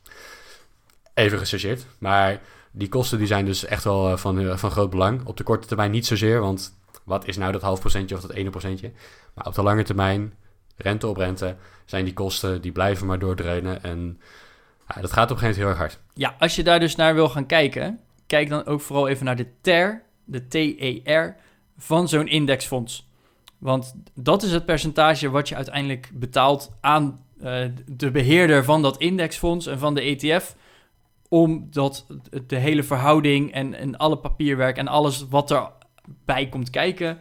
[1.14, 2.40] Even gechargeerd, maar
[2.78, 5.24] die kosten die zijn dus echt wel eh, van, eh, van groot belang.
[5.24, 8.32] Op de korte termijn niet zozeer, want wat is nou dat half procentje of dat
[8.32, 8.92] ene procentje?
[9.34, 10.34] Maar op de lange termijn,
[10.76, 13.82] rente op rente, zijn die kosten, die blijven maar doordreunen.
[13.82, 14.20] En
[14.94, 15.98] ja, dat gaat op een gegeven moment heel erg hard.
[16.14, 19.36] Ja, als je daar dus naar wil gaan kijken, kijk dan ook vooral even naar
[19.36, 21.36] de TER, de TER,
[21.78, 23.08] van zo'n indexfonds.
[23.58, 28.98] Want dat is het percentage wat je uiteindelijk betaalt aan uh, de beheerder van dat
[28.98, 30.56] indexfonds en van de ETF
[31.28, 32.06] om dat,
[32.46, 37.18] de hele verhouding en, en alle papierwerk en alles wat erbij komt kijken,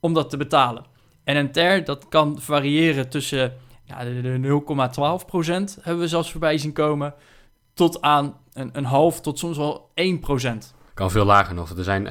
[0.00, 0.84] om dat te betalen.
[1.24, 3.52] En een ter, dat kan variëren tussen
[3.84, 4.62] ja, de,
[5.78, 7.14] 0,12% hebben we zelfs voorbij zien komen,
[7.74, 10.76] tot aan een, een half tot soms wel 1%.
[10.94, 11.70] Kan veel lager nog.
[11.70, 12.06] Er zijn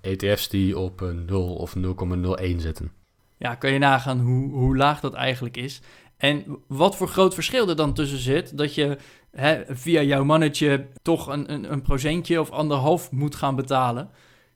[0.00, 2.92] ETF's eh, e die op 0 of 0,01 zitten.
[3.36, 5.80] Ja, kan je nagaan hoe, hoe laag dat eigenlijk is.
[6.16, 8.98] En wat voor groot verschil er dan tussen zit, dat je
[9.36, 14.10] hè, via jouw mannetje toch een, een, een procentje of anderhalf moet gaan betalen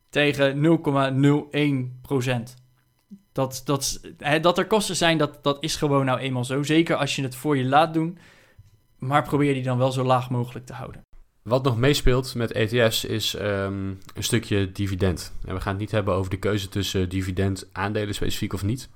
[0.09, 0.81] tegen
[1.97, 2.57] 0,01 procent.
[3.33, 6.63] Dat, dat, hè, dat er kosten zijn, dat, dat is gewoon nou eenmaal zo.
[6.63, 8.19] Zeker als je het voor je laat doen.
[8.99, 11.01] Maar probeer die dan wel zo laag mogelijk te houden.
[11.43, 15.33] Wat nog meespeelt met ETF's is um, een stukje dividend.
[15.45, 18.89] En we gaan het niet hebben over de keuze tussen dividend, aandelen specifiek of niet.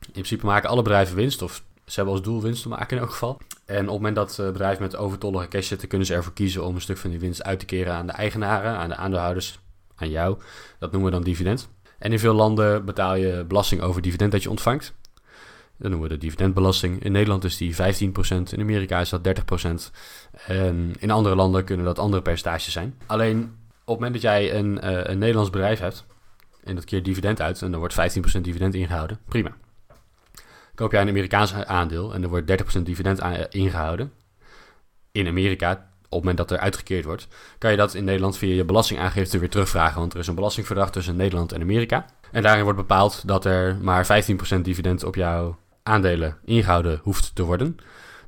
[0.00, 3.02] In principe maken alle bedrijven winst, of ze hebben als doel winst te maken in
[3.02, 3.40] elk geval.
[3.64, 6.64] En op het moment dat uh, bedrijven met overtollige cash zitten, kunnen ze ervoor kiezen
[6.64, 9.58] om een stuk van die winst uit te keren aan de eigenaren, aan de aandeelhouders,
[9.96, 10.38] aan jou.
[10.78, 11.68] Dat noemen we dan dividend.
[11.98, 14.94] En in veel landen betaal je belasting over dividend dat je ontvangt.
[15.76, 17.04] Dat noemen we de dividendbelasting.
[17.04, 17.76] In Nederland is die 15%,
[18.50, 19.28] in Amerika is dat
[19.90, 19.90] 30%.
[20.46, 22.94] En in andere landen kunnen dat andere percentages zijn.
[23.06, 23.38] Alleen
[23.84, 26.04] op het moment dat jij een, uh, een Nederlands bedrijf hebt
[26.64, 29.54] en dat keert dividend uit en dan wordt 15% dividend ingehouden, prima
[30.74, 34.12] koop jij een Amerikaans aandeel en er wordt 30% dividend ingehouden
[35.14, 38.54] in Amerika, op het moment dat er uitgekeerd wordt, kan je dat in Nederland via
[38.54, 40.00] je belastingaangifte weer terugvragen.
[40.00, 42.06] Want er is een belastingverdrag tussen Nederland en Amerika.
[42.32, 44.06] En daarin wordt bepaald dat er maar
[44.56, 47.76] 15% dividend op jouw aandelen ingehouden hoeft te worden.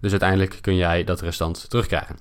[0.00, 2.16] Dus uiteindelijk kun jij dat restant terugkrijgen.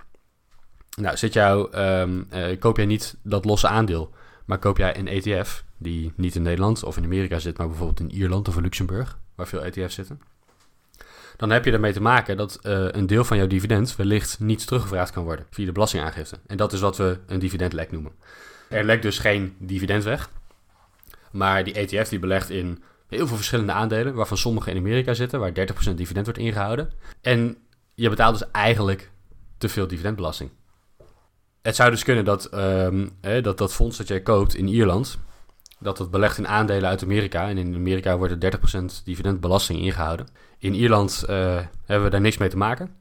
[0.96, 4.14] Nou, um, uh, koop jij niet dat losse aandeel,
[4.46, 8.00] maar koop jij een ETF die niet in Nederland of in Amerika zit, maar bijvoorbeeld
[8.00, 10.22] in Ierland of Luxemburg, waar veel ETF's zitten.
[11.38, 14.68] Dan heb je ermee te maken dat uh, een deel van jouw dividend wellicht niet
[14.68, 16.38] teruggevraagd kan worden via de belastingaangifte.
[16.48, 18.12] En dat is wat we een dividendlek noemen.
[18.70, 20.30] Er lekt dus geen dividend weg,
[21.32, 25.40] maar die ETF die belegt in heel veel verschillende aandelen, waarvan sommige in Amerika zitten,
[25.40, 25.54] waar 30%
[25.96, 26.92] dividend wordt ingehouden.
[27.22, 27.58] En
[27.94, 29.12] je betaalt dus eigenlijk
[29.58, 30.50] te veel dividendbelasting.
[31.62, 35.18] Het zou dus kunnen dat, um, dat dat fonds dat jij koopt in Ierland,
[35.86, 37.50] dat het belegt in aandelen uit Amerika.
[37.50, 40.28] En in Amerika wordt er 30% dividendbelasting ingehouden.
[40.58, 42.96] In Ierland uh, hebben we daar niks mee te maken.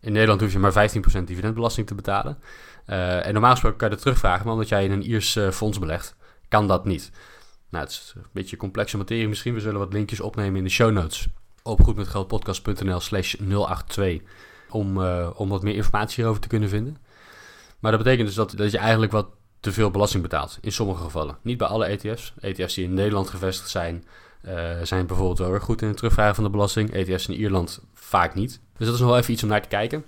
[0.00, 0.90] In Nederland hoef je maar
[1.20, 2.38] 15% dividendbelasting te betalen.
[2.86, 5.50] Uh, en normaal gesproken kan je dat terugvragen, maar omdat jij in een Iers uh,
[5.50, 6.16] fonds belegt,
[6.48, 7.10] kan dat niet.
[7.68, 9.54] Nou, het is een beetje complexe materie misschien.
[9.54, 11.26] We zullen wat linkjes opnemen in de show notes
[11.62, 14.20] op goedmetgeldpodcast.nl slash 082
[14.70, 15.02] om,
[15.34, 16.96] om wat meer informatie hierover te kunnen vinden.
[17.78, 19.26] Maar dat betekent dus dat, dat je eigenlijk wat
[19.60, 20.58] te veel belasting betaalt.
[20.60, 21.36] In sommige gevallen.
[21.42, 22.34] Niet bij alle ETF's.
[22.40, 24.04] ETF's die in Nederland gevestigd zijn,
[24.82, 26.92] zijn bijvoorbeeld wel weer goed in het terugvragen van de belasting.
[26.92, 28.60] ETF's in Ierland vaak niet.
[28.76, 30.04] Dus dat is nog wel even iets om naar te kijken.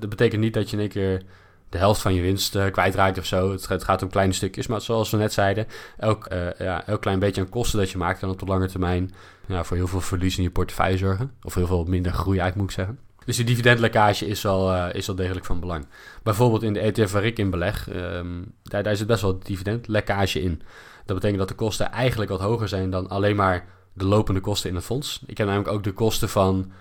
[0.00, 1.22] dat betekent niet dat je in één keer
[1.68, 3.52] de helft van je winst uh, kwijtraakt of zo.
[3.52, 4.66] Het, gaat om kleine stukjes.
[4.66, 5.66] Maar zoals we net zeiden,
[5.96, 8.18] elk, ja, elk klein beetje aan kosten dat je maakt...
[8.18, 9.14] kan op de lange termijn
[9.48, 11.32] voor heel veel verlies in je portefeuille zorgen.
[11.42, 12.98] Of heel veel minder groei uit, moet ik zeggen.
[13.26, 15.86] Dus die dividendlekkage is wel, uh, is wel degelijk van belang.
[16.22, 20.40] Bijvoorbeeld in de ETF waar ik in beleg, um, daar, daar zit best wel dividendlekkage
[20.40, 20.62] in.
[21.04, 24.70] Dat betekent dat de kosten eigenlijk wat hoger zijn dan alleen maar de lopende kosten
[24.70, 25.22] in het fonds.
[25.26, 26.72] Ik heb namelijk ook de kosten van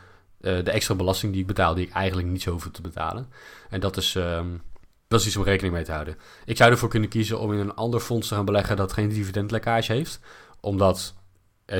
[0.42, 3.28] uh, de extra belasting die ik betaal, die ik eigenlijk niet zo hoef te betalen.
[3.70, 4.62] En dat is, um,
[5.08, 6.18] dat iets om rekening mee te houden.
[6.46, 9.10] Ik zou ervoor kunnen kiezen om in een ander fonds te gaan beleggen dat geen
[9.10, 10.20] dividendlekkage heeft.
[10.60, 11.16] Omdat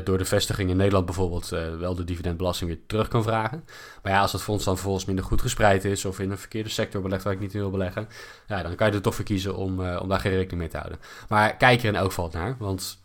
[0.04, 3.66] door de vestiging in Nederland bijvoorbeeld uh, wel de dividendbelasting weer terug kan vragen.
[4.04, 6.70] Maar ja, als dat fonds dan vervolgens minder goed gespreid is of in een verkeerde
[6.70, 8.08] sector belegt waar ik niet in wil beleggen,
[8.48, 10.70] ja, dan kan je er toch voor kiezen om, uh, om daar geen rekening mee
[10.70, 11.00] te houden.
[11.30, 13.04] Maar kijk er in elk geval naar, want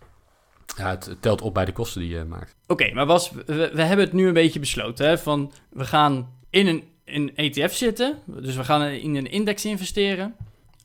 [0.76, 2.54] het, telt op bij de kosten die je maakt.
[2.66, 6.32] Oké, maar was, we, we, hebben het nu een beetje besloten, hè, van we gaan
[6.50, 10.34] in een, in ETF zitten, dus we gaan in een index investeren.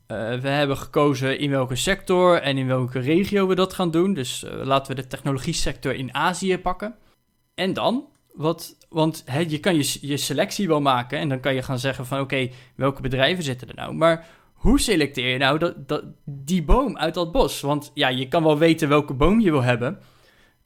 [0.08, 4.14] Uh, we hebben gekozen in welke sector en in welke regio we dat gaan doen.
[4.14, 6.96] Dus uh, laten we de technologie sector in Azië pakken.
[7.56, 11.62] En dan, wat, want je kan je, je selectie wel maken en dan kan je
[11.62, 13.94] gaan zeggen van oké, welke bedrijven zitten er nou?
[13.94, 17.62] Maar hoe selecteer je nou dat, dat, die boom uit dat bos?
[17.62, 20.00] Want ja, je kan wel weten welke boom je wil hebben,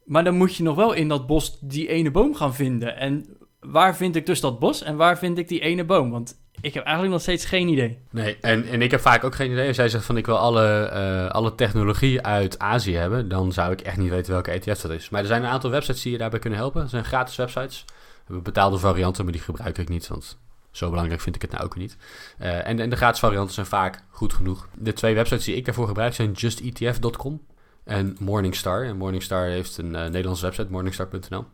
[0.06, 2.98] maar dan moet je nog wel in dat bos die ene boom gaan vinden.
[2.98, 6.10] En waar vind ik dus dat bos en waar vind ik die ene boom?
[6.10, 7.98] Want ik heb eigenlijk nog steeds geen idee.
[8.12, 9.68] Nee, en, en ik heb vaak ook geen idee.
[9.68, 13.72] Als jij zegt van ik wil alle, uh, alle technologie uit Azië hebben, dan zou
[13.72, 15.10] ik echt niet weten welke ETF dat is.
[15.10, 16.82] Maar er zijn een aantal websites die je daarbij kunnen helpen.
[16.82, 17.86] Er zijn gratis websites.
[17.88, 17.96] We
[18.26, 20.38] hebben betaalde varianten, maar die gebruik ik niet, want
[20.72, 21.98] zo belangrijk vind ik het nou ook niet.
[22.42, 24.68] Uh, en, en de gratis varianten zijn vaak goed genoeg.
[24.76, 27.42] De twee websites die ik daarvoor gebruik zijn justetf.com
[27.84, 28.86] en Morningstar.
[28.86, 31.46] En Morningstar heeft een uh, Nederlandse website, morningstar.nl.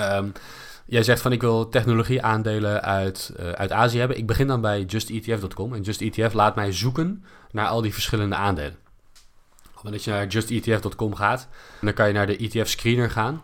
[0.00, 0.32] Um,
[0.88, 4.16] Jij zegt van ik wil technologie aandelen uit, uh, uit Azië hebben.
[4.16, 5.74] Ik begin dan bij justetf.com.
[5.74, 8.76] En justetf laat mij zoeken naar al die verschillende aandelen.
[9.82, 11.48] Want je naar justetf.com gaat,
[11.80, 13.42] dan kan je naar de ETF screener gaan.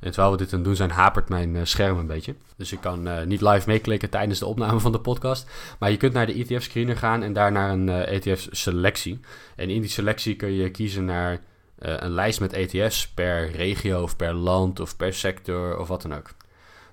[0.00, 2.34] En terwijl we dit aan doen zijn, hapert mijn uh, scherm een beetje.
[2.56, 5.50] Dus ik kan uh, niet live meeklikken tijdens de opname van de podcast.
[5.78, 9.20] Maar je kunt naar de ETF screener gaan en daar naar een ETF selectie.
[9.56, 11.40] En in die selectie kun je kiezen naar
[11.78, 16.14] een lijst met ETF's per regio of per land of per sector of wat dan
[16.14, 16.34] ook.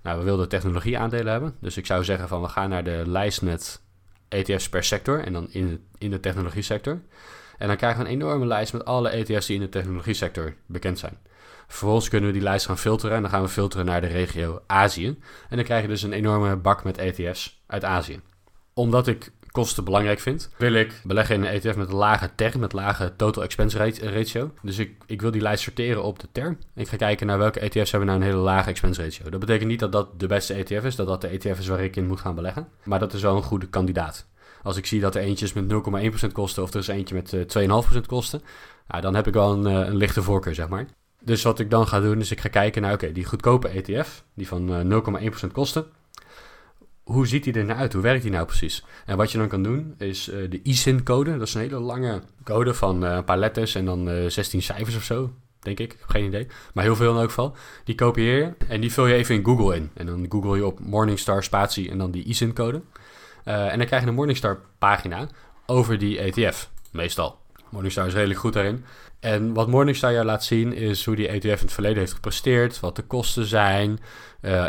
[0.03, 1.55] Nou, we wilden technologie aandelen hebben.
[1.59, 3.81] Dus ik zou zeggen van we gaan naar de lijst met
[4.27, 7.01] ETF's per sector en dan in de, in de technologie sector.
[7.57, 10.55] En dan krijgen we een enorme lijst met alle ETF's die in de technologie sector
[10.65, 11.17] bekend zijn.
[11.67, 14.61] Vervolgens kunnen we die lijst gaan filteren en dan gaan we filteren naar de regio
[14.67, 15.07] Azië.
[15.49, 18.21] En dan krijg je dus een enorme bak met ETF's uit Azië.
[18.73, 22.59] Omdat ik kosten belangrijk vind, wil ik beleggen in een ETF met een lage TER,
[22.59, 24.51] met lage total expense ratio.
[24.61, 26.57] Dus ik, ik wil die lijst sorteren op de TER.
[26.75, 29.29] Ik ga kijken naar welke ETF's hebben nou een hele lage expense ratio.
[29.29, 31.83] Dat betekent niet dat dat de beste ETF is, dat dat de ETF is waar
[31.83, 32.67] ik in moet gaan beleggen.
[32.83, 34.29] Maar dat is wel een goede kandidaat.
[34.63, 35.65] Als ik zie dat er eentje is met
[36.27, 38.41] 0,1% kosten of er is eentje met uh, eh, 2,5% kosten,
[38.99, 40.85] dan heb ik wel een, uh, een lichte voorkeur, zeg maar.
[41.23, 44.23] Dus wat ik dan ga doen, is ik ga kijken naar, oké, die goedkope ETF,
[44.33, 45.85] die van uh, eh, 0,1% kosten,
[47.03, 47.93] hoe ziet die er nou uit?
[47.93, 48.83] Hoe werkt die nou precies?
[49.05, 51.37] En wat je dan kan doen is uh, de ISIN-code.
[51.37, 54.31] Dat is een hele lange code van uh, een paar letters en dan uh, eh,
[54.31, 55.97] 16 cijfers of zo, denk ik.
[56.07, 56.47] geen idee.
[56.73, 57.55] Maar heel veel in elk geval.
[57.83, 59.89] Die kopieer je en die vul je even in Google in.
[59.93, 62.81] En dan google je op Morningstar spatie en dan die ISIN-code.
[63.43, 65.27] en dan krijg je een Morningstar pagina
[65.65, 67.39] over die ETF, meestal.
[67.69, 68.85] Morningstar is redelijk goed daarin.
[69.19, 72.79] En wat Morningstar jou laat zien is hoe die ETF in het verleden heeft gepresteerd,
[72.79, 73.99] wat de kosten zijn,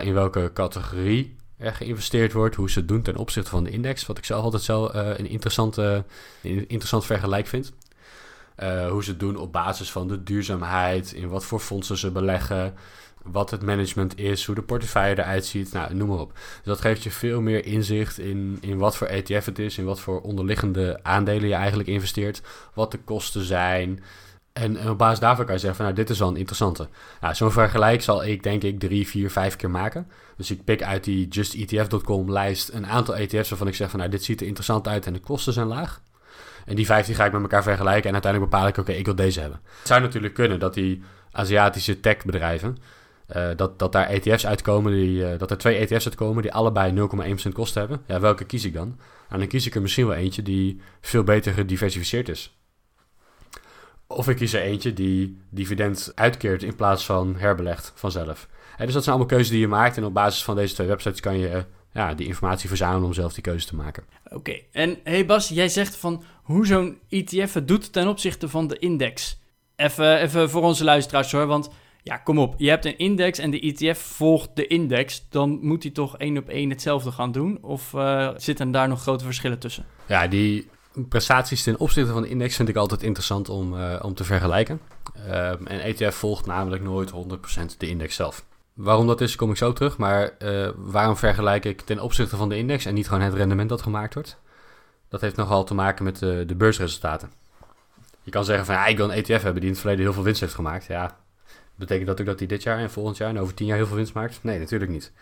[0.02, 4.06] in welke categorie geïnvesteerd wordt, hoe ze doen ten opzichte van de index.
[4.06, 6.04] Wat ik zelf altijd zo uh, een, interessante,
[6.42, 7.72] interessant vergelijk vind.
[8.62, 12.10] Uh, hoe ze het doen op basis van de duurzaamheid, in wat voor fondsen ze
[12.10, 12.74] beleggen,
[13.24, 16.32] wat het management is, hoe de portefeuille eruit ziet, nou, noem maar op.
[16.32, 19.84] Dus dat geeft je veel meer inzicht in, in wat voor ETF het is, in
[19.84, 22.42] wat voor onderliggende aandelen je eigenlijk investeert,
[22.74, 24.02] wat de kosten zijn,
[24.52, 26.88] en, op basis daarvan kan je zeggen van nou, dit is wel een interessante.
[27.20, 30.06] Nou, zo'n vergelijk zal ik denk ik drie, vier, vijf keer maken.
[30.36, 34.10] Dus ik pik uit die justetf.com lijst een aantal ETF's waarvan ik zeg van nou,
[34.10, 36.02] dit ziet er interessant uit en de kosten zijn laag.
[36.64, 39.04] En die vijf die ga ik met elkaar vergelijken en uiteindelijk bepaal ik, oké, ik
[39.04, 39.60] wil deze hebben.
[39.78, 42.76] Het zou natuurlijk kunnen dat die Aziatische techbedrijven,
[43.36, 47.08] uh, dat, dat daar ETF's uitkomen, die, uh, dat er twee ETF's uitkomen die allebei
[47.46, 48.02] 0,1% kosten hebben.
[48.06, 48.98] Ja, welke kies ik dan?
[49.28, 52.56] Nou, dan kies ik er misschien wel eentje die veel beter gediversifieerd is.
[54.16, 58.48] Of ik kies er eentje die dividend uitkeert in plaats van herbelegt vanzelf.
[58.78, 59.96] dus dat zijn allemaal keuzes die je maakt.
[59.96, 63.32] En op basis van deze twee websites kan je ja, die informatie verzamelen om zelf
[63.32, 64.04] die keuze te maken.
[64.30, 68.66] Oké, en hey Bas, jij zegt van hoe zo'n ETF het doet ten opzichte van
[68.66, 69.40] de index.
[69.76, 71.70] Even, even voor onze luisteraars hoor, want
[72.04, 72.54] Ja, kom op.
[72.56, 75.26] Je hebt een index en de ETF volgt de index.
[75.28, 77.58] Dan moet hij toch één op één hetzelfde gaan doen?
[77.60, 79.84] Of uh, zitten daar nog grote verschillen tussen?
[80.06, 84.14] Ja, die prestaties ten opzichte van de index vind ik altijd interessant om, uh, om
[84.14, 84.80] te vergelijken.
[85.28, 87.14] Uh, een ETF volgt namelijk nooit 100%
[87.78, 88.44] de index zelf.
[88.72, 89.96] Waarom dat is, kom ik zo terug.
[89.96, 93.68] Maar uh, waarom vergelijk ik ten opzichte van de index en niet gewoon het rendement
[93.68, 94.36] dat gemaakt wordt?
[95.08, 97.30] Dat heeft nogal te maken met de, de beursresultaten.
[98.22, 100.12] Je kan zeggen van ja, ik wil een ETF hebben die in het verleden heel
[100.12, 100.84] veel winst heeft gemaakt.
[100.84, 101.16] Ja,
[101.74, 103.86] betekent dat ook dat hij dit jaar en volgend jaar en over tien jaar heel
[103.86, 104.38] veel winst maakt?
[104.42, 105.12] Nee, natuurlijk niet.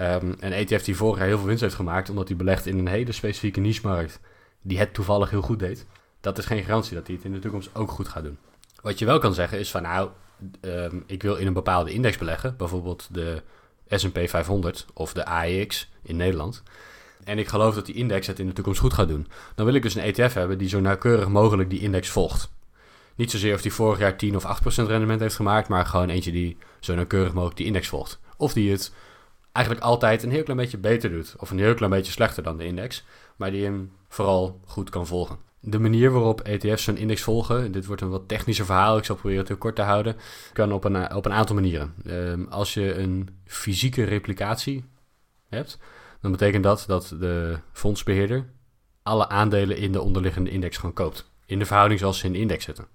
[0.00, 2.78] Um, een ETF die vorig jaar heel veel winst heeft gemaakt omdat hij belegt in
[2.78, 4.20] een hele specifieke niche-markt
[4.62, 5.86] die het toevallig heel goed deed,
[6.20, 8.38] dat is geen garantie dat hij het in de toekomst ook goed gaat doen.
[8.82, 10.10] Wat je wel kan zeggen is van nou,
[10.60, 13.42] um, ik wil in een bepaalde index beleggen, bijvoorbeeld de
[13.88, 16.62] S&P 500 of de AEX in Nederland.
[17.24, 19.26] En ik geloof dat die index het in de toekomst goed gaat doen.
[19.54, 22.52] Dan wil ik dus een ETF hebben die zo nauwkeurig mogelijk die index volgt.
[23.14, 26.32] Niet zozeer of die vorig jaar 10 of 8% rendement heeft gemaakt, maar gewoon eentje
[26.32, 28.20] die zo nauwkeurig mogelijk die index volgt.
[28.36, 28.92] Of die het
[29.52, 32.56] eigenlijk altijd een heel klein beetje beter doet, of een heel klein beetje slechter dan
[32.56, 33.04] de index,
[33.36, 35.38] maar die hem vooral goed kan volgen.
[35.60, 39.14] De manier waarop ETF's een index volgen, dit wordt een wat technischer verhaal, ik zal
[39.14, 40.16] proberen het heel kort te houden,
[40.52, 41.94] kan op een, op een aantal manieren.
[42.06, 44.84] Um, als je een fysieke replicatie
[45.48, 45.78] hebt,
[46.20, 48.48] dan betekent dat dat de fondsbeheerder
[49.02, 51.30] alle aandelen in de onderliggende index gewoon koopt.
[51.46, 52.86] In de verhouding zoals ze in de index zitten.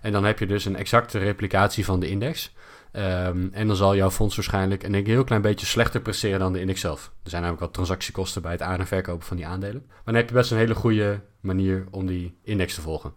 [0.00, 2.52] En dan heb je dus een exacte replicatie van de index.
[2.96, 6.60] Um, en dan zal jouw fonds waarschijnlijk een heel klein beetje slechter presteren dan de
[6.60, 7.12] index zelf.
[7.22, 9.84] Er zijn namelijk wat transactiekosten bij het aan- en verkopen van die aandelen.
[9.86, 13.14] Maar dan heb je best een hele goede manier om die index te volgen.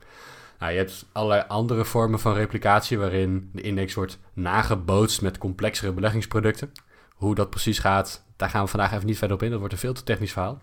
[0.59, 5.91] Nou, je hebt allerlei andere vormen van replicatie waarin de index wordt nagebootst met complexere
[5.93, 6.71] beleggingsproducten.
[7.15, 9.49] Hoe dat precies gaat, daar gaan we vandaag even niet verder op in.
[9.49, 10.61] Dat wordt een veel te technisch verhaal.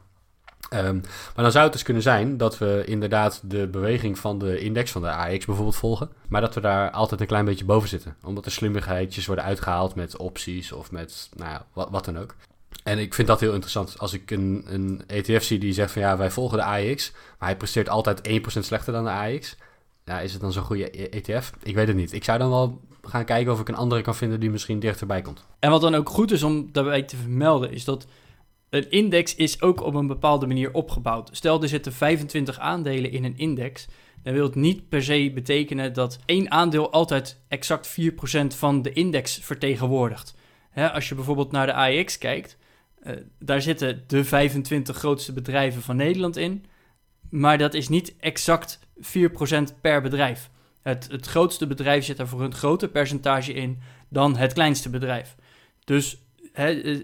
[0.70, 1.00] Um,
[1.34, 4.90] maar dan zou het dus kunnen zijn dat we inderdaad de beweging van de index
[4.90, 6.10] van de AX bijvoorbeeld volgen.
[6.28, 8.16] Maar dat we daar altijd een klein beetje boven zitten.
[8.24, 12.34] Omdat er slimmigheidjes worden uitgehaald met opties of met nou ja, wat, dan ook.
[12.82, 13.98] En ik vind dat heel interessant.
[13.98, 17.48] Als ik een, een ETF zie die zegt van ja, wij volgen de AX, maar
[17.48, 19.56] hij presteert altijd 1% slechter dan de AX.
[20.04, 21.52] Ja, is het dan zo'n goede ETF?
[21.62, 22.12] Ik weet het niet.
[22.12, 25.22] Ik zou dan wel gaan kijken of ik een andere kan vinden die misschien dichterbij
[25.22, 25.44] komt.
[25.58, 28.06] En wat dan ook goed is om daarbij te vermelden, is dat
[28.72, 31.28] een index is ook op een bepaalde manier opgebouwd.
[31.32, 33.86] Stel, er zitten 25 aandelen in een index.
[34.22, 38.92] Dan wil het niet per se betekenen dat één aandeel altijd exact 4% van de
[38.92, 40.34] index vertegenwoordigt.
[40.74, 42.56] als je bijvoorbeeld naar de AEX kijkt,
[43.02, 46.64] uh, daar zitten de 25 grootste bedrijven van Nederland in.
[47.30, 50.50] Maar dat is niet exact 4% per bedrijf.
[50.82, 55.36] Het, het grootste bedrijf zit er voor een groter percentage in dan het kleinste bedrijf.
[55.84, 56.21] Dus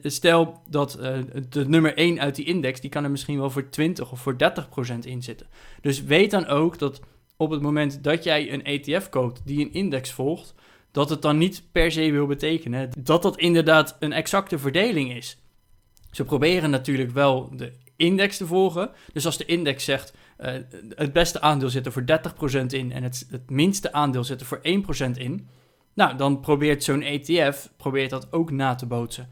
[0.03, 3.69] stel dat uh, de nummer 1 uit die index, die kan er misschien wel voor
[3.69, 5.47] 20 of voor 30 procent in zitten.
[5.81, 7.01] Dus weet dan ook dat
[7.37, 10.55] op het moment dat jij een ETF koopt die een index volgt,
[10.91, 15.39] dat het dan niet per se wil betekenen dat dat inderdaad een exacte verdeling is.
[16.11, 18.91] Ze proberen natuurlijk wel de index te volgen.
[19.13, 20.53] Dus als de index zegt uh,
[20.95, 22.05] het beste aandeel zit er voor
[22.63, 24.61] 30% in en het, het minste aandeel zit er voor
[25.09, 25.49] 1% in,
[25.99, 29.29] nou, dan probeert zo'n ETF probeert dat ook na te bootsen.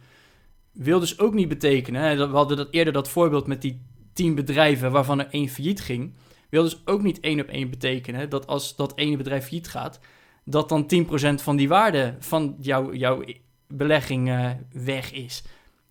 [0.73, 4.35] Wil dus ook niet betekenen, hè, we hadden dat eerder dat voorbeeld met die 10
[4.35, 6.15] bedrijven waarvan er één failliet ging.
[6.51, 10.01] Wil dus ook niet één op één betekenen dat als dat ene bedrijf failliet gaat,
[10.45, 10.87] dat dan
[11.41, 13.25] 10% van die waarde van jouw, jouw
[13.69, 15.43] belegging uh, weg is.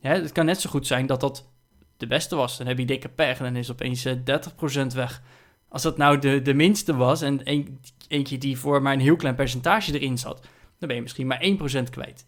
[0.02, 1.50] Het kan net zo goed zijn dat dat
[1.98, 2.58] de beste was.
[2.58, 4.42] Dan heb je dikke pech en dan is opeens uh, eh,
[4.84, 5.22] 30% weg.
[5.70, 9.16] Als dat nou de, de minste was en een, eentje die voor maar een heel
[9.16, 10.48] klein percentage erin zat,
[10.80, 11.46] dan ben je misschien maar
[11.86, 12.26] 1% kwijt.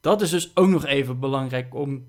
[0.00, 2.06] Dat is dus ook nog even belangrijk om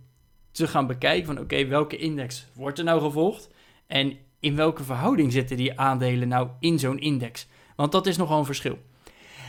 [0.51, 3.49] te gaan bekijken van oké, welke index wordt er nou gevolgd?
[3.87, 7.47] En in welke verhouding zitten die aandelen nou in zo'n index?
[7.75, 8.77] Want dat is nogal een verschil.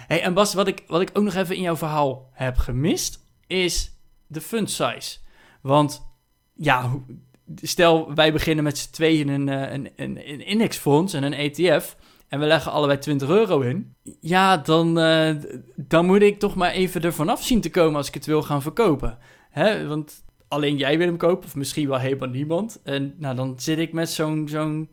[0.06, 3.24] Hey, en Bas, wat ik, wat ik ook nog even in jouw verhaal heb gemist,
[3.46, 3.92] is
[4.26, 5.18] de fund size.
[5.60, 6.02] Want
[6.54, 6.92] ja,
[7.62, 11.96] stel wij beginnen met z'n tweeën een, eh, een, een, een indexfonds en een ETF
[12.30, 15.34] en we leggen allebei 20 euro in, ja, dan, uh,
[15.76, 18.42] dan moet ik toch maar even ervan af zien te komen als ik het wil
[18.42, 19.18] gaan verkopen.
[19.50, 19.86] Hè?
[19.86, 22.80] Want alleen jij wil hem kopen, of misschien wel helemaal niemand.
[22.82, 24.90] En nou, dan zit ik met zo'n zo'n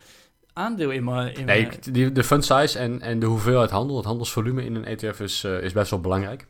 [0.53, 1.35] aandeel in mijn...
[1.35, 4.85] In nee, die, de fund size en, en de hoeveelheid handel, het handelsvolume in een
[4.85, 6.47] ETF is, uh, is best wel belangrijk.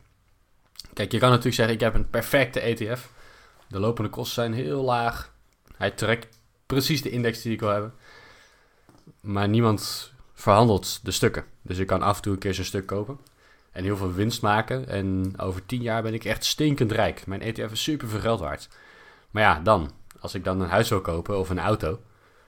[0.92, 3.12] Kijk, je kan natuurlijk zeggen, ik heb een perfecte ETF.
[3.68, 5.32] De lopende kosten zijn heel laag.
[5.76, 7.92] Hij trekt precies de index die ik wil hebben.
[9.20, 11.44] Maar niemand verhandelt de stukken.
[11.62, 13.18] Dus ik kan af en toe een keer zo'n stuk kopen.
[13.72, 14.88] En heel veel winst maken.
[14.88, 17.26] En over tien jaar ben ik echt stinkend rijk.
[17.26, 18.68] Mijn ETF is super veel geld waard.
[19.30, 19.90] Maar ja, dan.
[20.20, 22.00] Als ik dan een huis wil kopen of een auto.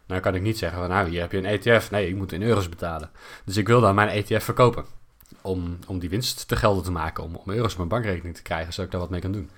[0.06, 1.90] Dan kan ik niet zeggen van nou, hier heb je een ETF.
[1.90, 3.10] Nee, ik moet in euro's betalen.
[3.44, 4.84] Dus ik wil dan mijn ETF verkopen.
[5.42, 8.42] om, om die winst te gelden te maken, om, om euro's op mijn bankrekening te
[8.42, 9.50] krijgen, zodat ik daar wat mee kan doen.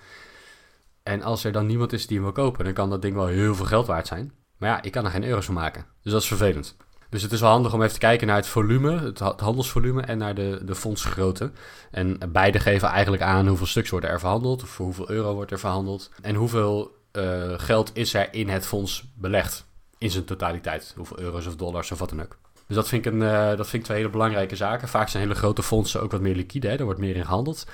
[1.03, 3.27] En als er dan niemand is die hem wil kopen, dan kan dat ding wel
[3.27, 4.33] heel veel geld waard zijn.
[4.57, 5.87] Maar ja, ik kan er geen euro's van maken.
[6.03, 6.77] Dus dat is vervelend.
[7.13, 10.19] Dus het is wel handig om even te kijken naar het volume, het handelsvolume en
[10.19, 11.51] naar de, de fondsgrootte.
[11.91, 15.59] En beide geven eigenlijk aan hoeveel stuks worden er verhandeld, voor hoeveel euro wordt er
[15.59, 16.11] verhandeld.
[16.23, 19.65] En hoeveel uh, geld is er in het fonds belegd
[19.99, 20.93] in zijn totaliteit.
[20.97, 22.39] Hoeveel euro's of dollars of wat dan ook.
[22.67, 24.89] Dus dat vind ik, een, uh, dat vind ik twee hele belangrijke zaken.
[24.89, 26.77] Vaak zijn hele grote fondsen ook wat meer liquide, hè?
[26.77, 27.67] er wordt meer in gehandeld.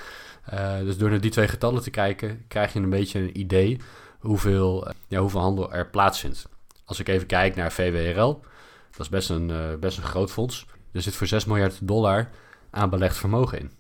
[0.55, 3.81] Uh, dus door naar die twee getallen te kijken, krijg je een beetje een idee
[4.19, 6.49] hoeveel, ja, hoeveel handel er plaatsvindt.
[6.85, 8.41] Als ik even kijk naar VWRL,
[8.91, 10.67] dat is best een, uh, best een groot fonds.
[10.93, 12.29] Er zit voor 6 miljard dollar
[12.71, 13.71] aan belegd vermogen in.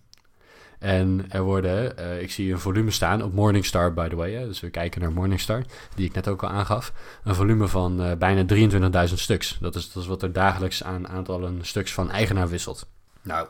[0.79, 4.45] En er worden, uh, ik zie een volume staan op Morningstar, by the way.
[4.47, 5.63] Dus we kijken naar Morningstar,
[5.95, 6.93] die ik net ook al aangaf.
[7.25, 8.45] Een volume van uh, bijna
[9.09, 9.59] 23.000 stuks.
[9.61, 12.87] Dat is, dat is wat er dagelijks aan aantallen stuks van eigenaar wisselt.
[13.23, 13.49] Nou,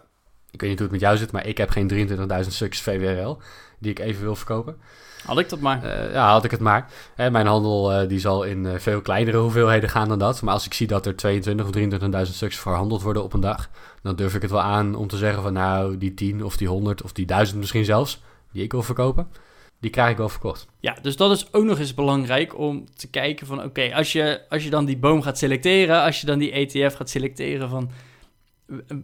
[0.59, 2.09] ik weet niet hoe het met jou zit, maar ik heb geen
[2.45, 3.39] 23.000 stuks VWRL
[3.79, 4.77] die ik even wil verkopen.
[5.25, 5.85] Had ik dat maar.
[5.85, 6.91] Uh, ja, had ik het maar.
[7.15, 10.43] Hè, mijn handel uh, die zal in uh, veel kleinere hoeveelheden gaan dan dat.
[10.43, 13.71] Maar als ik zie dat er 22 of 23.000 stuks verhandeld worden op een dag,
[14.03, 16.69] dan durf ik het wel aan om te zeggen van nou, die 10 of die
[16.69, 19.29] 100 of die 1000 misschien zelfs, die ik wil verkopen,
[19.81, 20.67] die krijg ik wel verkocht.
[20.81, 24.13] Ja, dus dat is ook nog eens belangrijk om te kijken van oké, okay, als,
[24.13, 27.69] je, als je dan die boom gaat selecteren, als je dan die ETF gaat selecteren
[27.69, 27.91] van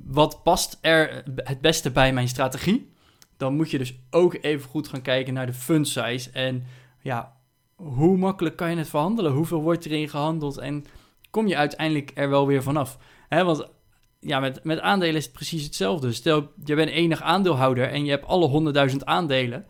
[0.05, 2.93] wat past er het beste bij mijn strategie?
[3.37, 6.31] dan moet je dus ook even goed gaan kijken naar de fund size.
[6.31, 6.65] En
[7.01, 7.37] ja,
[7.75, 9.33] hoe makkelijk kan je het verhandelen?
[9.33, 10.59] Hoeveel wordt erin gehandeld?
[10.59, 10.85] En
[11.31, 12.99] kom je uiteindelijk er wel weer vanaf?
[13.29, 13.69] Want
[14.21, 16.13] ja, met, met aandelen is het precies hetzelfde.
[16.13, 19.67] Stel, je bent enig aandeelhouder en je hebt alle 100.000 aandelen.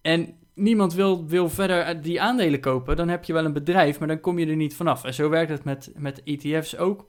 [0.00, 2.96] En niemand wil, wil verder die aandelen kopen.
[2.96, 5.04] Dan heb je wel een bedrijf, maar dan kom je er niet vanaf.
[5.04, 7.06] En zo werkt het met, met ETF's ook.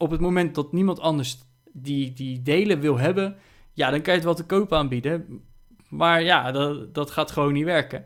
[0.00, 1.38] Op het moment dat niemand anders
[1.72, 3.36] die, die delen wil hebben,
[3.72, 5.42] ja, dan kan je het wel te koop aanbieden.
[5.88, 8.04] Maar ja, dat, dat gaat gewoon niet werken.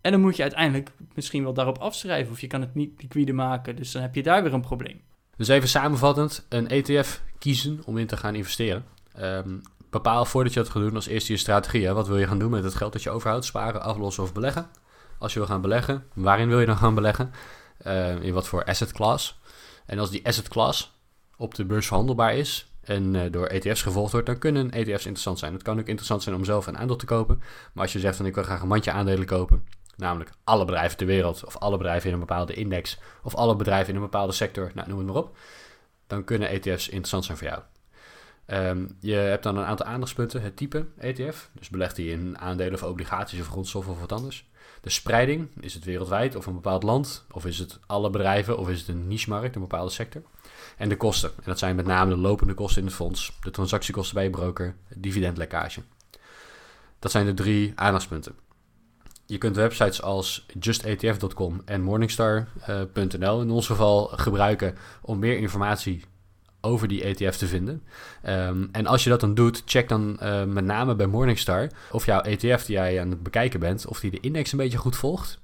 [0.00, 2.32] En dan moet je uiteindelijk misschien wel daarop afschrijven.
[2.32, 3.76] Of je kan het niet liquide maken.
[3.76, 5.00] Dus dan heb je daar weer een probleem.
[5.36, 8.84] Dus even samenvattend, een ETF kiezen om in te gaan investeren.
[9.20, 11.88] Um, bepaal voordat je dat gaat doen als eerste je strategie.
[11.88, 13.44] Wat wil je gaan doen met het geld dat je overhoudt?
[13.44, 14.66] Sparen, aflossen of beleggen?
[15.18, 17.30] Als je wil gaan beleggen, waarin wil je dan gaan beleggen?
[17.86, 19.40] Uh, in wat voor asset class?
[19.86, 20.97] En als die asset class
[21.38, 25.38] op de beurs verhandelbaar is, en uh, door ETF's gevolgd wordt, dan kunnen ETF's interessant
[25.38, 25.52] zijn.
[25.52, 27.42] Het kan ook interessant zijn om zelf een aandeel te kopen.
[27.72, 29.66] Maar als je zegt van ik wil graag een mandje aandelen kopen,
[29.96, 33.88] namelijk alle bedrijven ter wereld, of alle bedrijven in een bepaalde index, of alle bedrijven
[33.88, 35.36] in een bepaalde sector, nou, noem het maar op,
[36.06, 37.62] dan kunnen ETF's interessant zijn voor jou.
[38.50, 40.42] Um, je hebt dan een aantal aandachtspunten.
[40.42, 44.48] Het type ETF, dus belegt die in aandelen of obligaties of grondstoffen of wat anders.
[44.80, 48.68] De spreiding, is het wereldwijd of een bepaald land, of is het alle bedrijven, of
[48.68, 50.22] is het een niche-markt, een bepaalde sector.
[50.78, 51.30] En de kosten.
[51.36, 54.30] En dat zijn met name de lopende kosten in het fonds, de transactiekosten bij je
[54.30, 55.82] broker, dividendlekkage.
[56.98, 58.34] Dat zijn de drie aandachtspunten.
[59.26, 66.04] Je kunt websites als justetf.com en morningstar.nl in ons geval gebruiken om meer informatie
[66.60, 67.82] over die ETF te vinden.
[68.26, 72.06] Um, en als je dat dan doet, check dan uh, met name bij Morningstar of
[72.06, 74.96] jouw ETF die jij aan het bekijken bent, of die de index een beetje goed
[74.96, 75.40] volgt.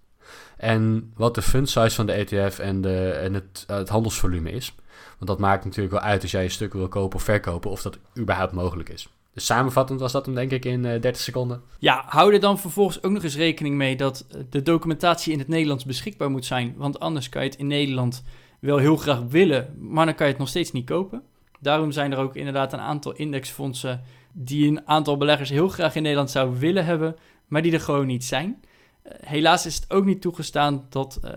[0.57, 4.74] En wat de fund size van de ETF en, de, en het, het handelsvolume is.
[5.18, 7.82] Want dat maakt natuurlijk wel uit als jij een stuk wil kopen of verkopen, of
[7.82, 9.09] dat überhaupt mogelijk is.
[9.34, 11.62] Dus samenvattend was dat hem denk ik in uh, 30 seconden.
[11.78, 15.49] Ja, hou er dan vervolgens ook nog eens rekening mee dat de documentatie in het
[15.49, 16.74] Nederlands beschikbaar moet zijn.
[16.76, 18.24] Want anders kan je het in Nederland
[18.61, 21.22] wel heel graag willen, maar dan kan je het nog steeds niet kopen.
[21.61, 26.03] Daarom zijn er ook inderdaad een aantal indexfondsen die een aantal beleggers heel graag in
[26.03, 27.16] Nederland zouden willen hebben,
[27.47, 28.61] maar die er gewoon niet zijn.
[29.05, 31.30] Eh, helaas is het ook niet toegestaan dat uh,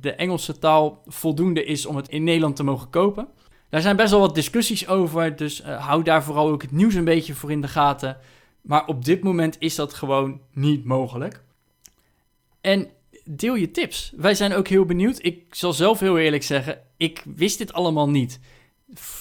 [0.00, 3.28] de Engelse taal voldoende is om het in Nederland te mogen kopen.
[3.68, 6.94] Daar zijn best wel wat discussies over, dus uh, hou daar vooral ook het nieuws
[6.94, 8.16] een beetje voor in de gaten.
[8.60, 11.42] Maar op dit moment is dat gewoon niet mogelijk.
[12.60, 12.88] En
[13.24, 14.12] deel je tips.
[14.16, 15.24] Wij zijn ook heel benieuwd.
[15.24, 18.40] Ik zal zelf heel eerlijk zeggen, ik wist dit allemaal niet.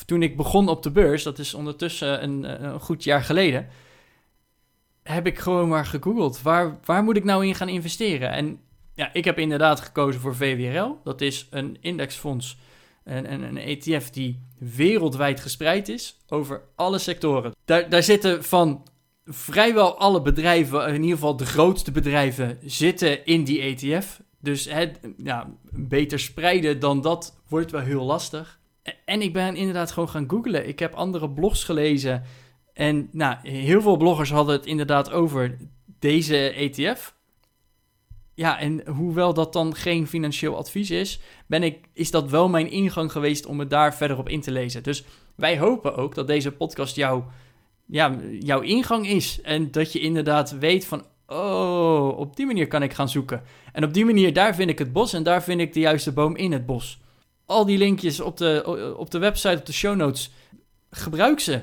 [0.05, 3.67] Toen ik begon op de beurs, dat is ondertussen een, een goed jaar geleden,
[5.03, 6.41] heb ik gewoon maar gegoogeld.
[6.41, 8.31] Waar, waar moet ik nou in gaan investeren?
[8.31, 8.59] En
[8.95, 10.99] ja, ik heb inderdaad gekozen voor VWRL.
[11.03, 12.57] Dat is een indexfonds,
[13.03, 17.51] een, een, een ETF die wereldwijd gespreid is over alle sectoren.
[17.65, 18.87] Daar, daar zitten van
[19.25, 24.21] vrijwel alle bedrijven, in ieder geval de grootste bedrijven, zitten in die ETF.
[24.39, 28.59] Dus het, ja, beter spreiden dan dat wordt wel heel lastig.
[29.05, 30.67] En ik ben inderdaad gewoon gaan googlen.
[30.67, 32.23] Ik heb andere blogs gelezen.
[32.73, 35.57] En nou, heel veel bloggers hadden het inderdaad over
[35.99, 37.15] deze ETF.
[38.33, 42.71] Ja, en hoewel dat dan geen financieel advies is, ben ik, is dat wel mijn
[42.71, 44.83] ingang geweest om me daar verder op in te lezen.
[44.83, 45.03] Dus
[45.35, 47.23] wij hopen ook dat deze podcast jou
[47.85, 49.41] ja, jouw ingang is.
[49.41, 53.43] En dat je inderdaad weet van, oh, op die manier kan ik gaan zoeken.
[53.71, 56.11] En op die manier, daar vind ik het bos en daar vind ik de juiste
[56.11, 57.01] boom in het bos.
[57.45, 60.31] Al die linkjes op de, op de website, op de show notes,
[60.89, 61.61] gebruik ze.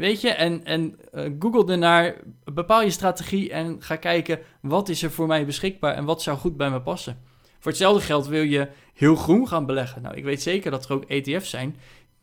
[0.00, 5.02] Weet je, en, en uh, google ernaar, bepaal je strategie en ga kijken wat is
[5.02, 7.18] er voor mij beschikbaar en wat zou goed bij me passen.
[7.58, 10.02] Voor hetzelfde geld wil je heel groen gaan beleggen.
[10.02, 11.76] Nou, ik weet zeker dat er ook ETF's zijn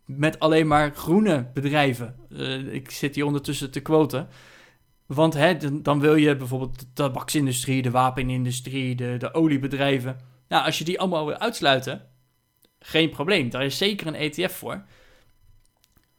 [0.06, 2.16] met alleen maar groene bedrijven.
[2.30, 4.28] Uh, ik zit hier ondertussen te quoten.
[5.06, 10.20] Want hè, dan wil je bijvoorbeeld de tabaksindustrie, de wapenindustrie, de, de oliebedrijven.
[10.48, 12.02] Nou, als je die allemaal wil uitsluiten,
[12.80, 13.50] geen probleem.
[13.50, 14.84] Daar is zeker een ETF voor.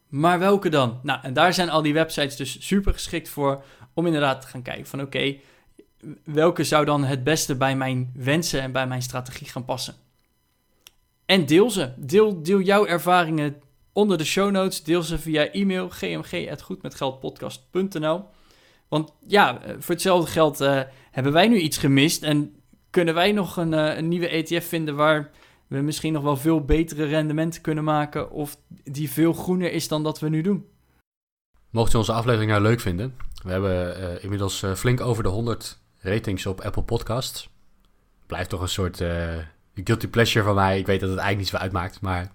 [0.09, 0.99] Maar welke dan?
[1.03, 4.61] Nou, en daar zijn al die websites dus super geschikt voor om inderdaad te gaan
[4.61, 5.35] kijken van oké,
[6.23, 9.95] welke zou dan het beste bij mijn wensen en bij mijn strategie gaan passen?
[11.25, 11.91] En deel ze.
[11.95, 13.61] Deel, deel jouw ervaringen
[13.93, 14.83] onder de show notes.
[14.83, 18.23] Deel ze via e-mail gmg.goedmetgeldpodcast.nl
[18.87, 20.81] Want ja, eh, voor hetzelfde geld uh,
[21.11, 22.55] hebben wij nu iets gemist en
[22.89, 25.31] kunnen wij nog een, uh, een nieuwe ETF vinden waar
[25.69, 30.03] we misschien nog wel veel betere rendementen kunnen maken of die veel groener is dan
[30.03, 30.65] dat we nu doen.
[31.69, 35.29] Mocht je onze aflevering nou leuk vinden, we hebben uh, inmiddels uh, flink over de
[35.29, 37.49] 100 ratings op Apple Podcasts.
[38.25, 39.37] Blijft toch een soort uh,
[39.73, 40.79] guilty pleasure van mij.
[40.79, 42.31] Ik weet dat het eigenlijk niet zo uitmaakt, maar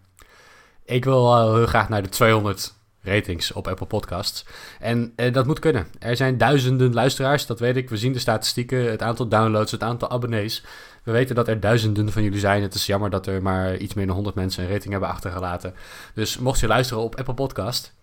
[0.84, 4.44] ik wil heel graag naar de 200 ratings op Apple Podcasts.
[4.78, 5.86] En dat moet kunnen.
[5.98, 7.90] Er zijn duizenden luisteraars, dat weet ik.
[7.90, 10.64] We zien de statistieken, het aantal downloads, het aantal abonnees.
[11.04, 12.62] We weten dat er duizenden van jullie zijn.
[12.62, 15.74] Het is jammer dat er maar iets meer dan 100 mensen een rating hebben achtergelaten.
[16.14, 17.94] Dus mocht je luisteren op Apple Podcast,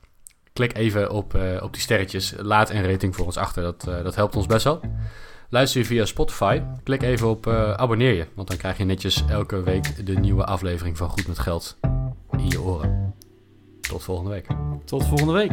[0.54, 2.34] klik even op, uh, op die sterretjes.
[2.38, 3.64] Laat een rating voor ons achter.
[3.64, 4.82] Dat, uh, dat helpt ons best wel.
[5.50, 8.28] Luister je via Spotify, klik even op uh, abonneer je.
[8.34, 11.78] Want dan krijg je netjes elke week de nieuwe aflevering van Goed met Geld
[12.32, 13.14] in je oren.
[13.82, 14.48] Tot volgende week.
[14.86, 15.52] Tot volgende week.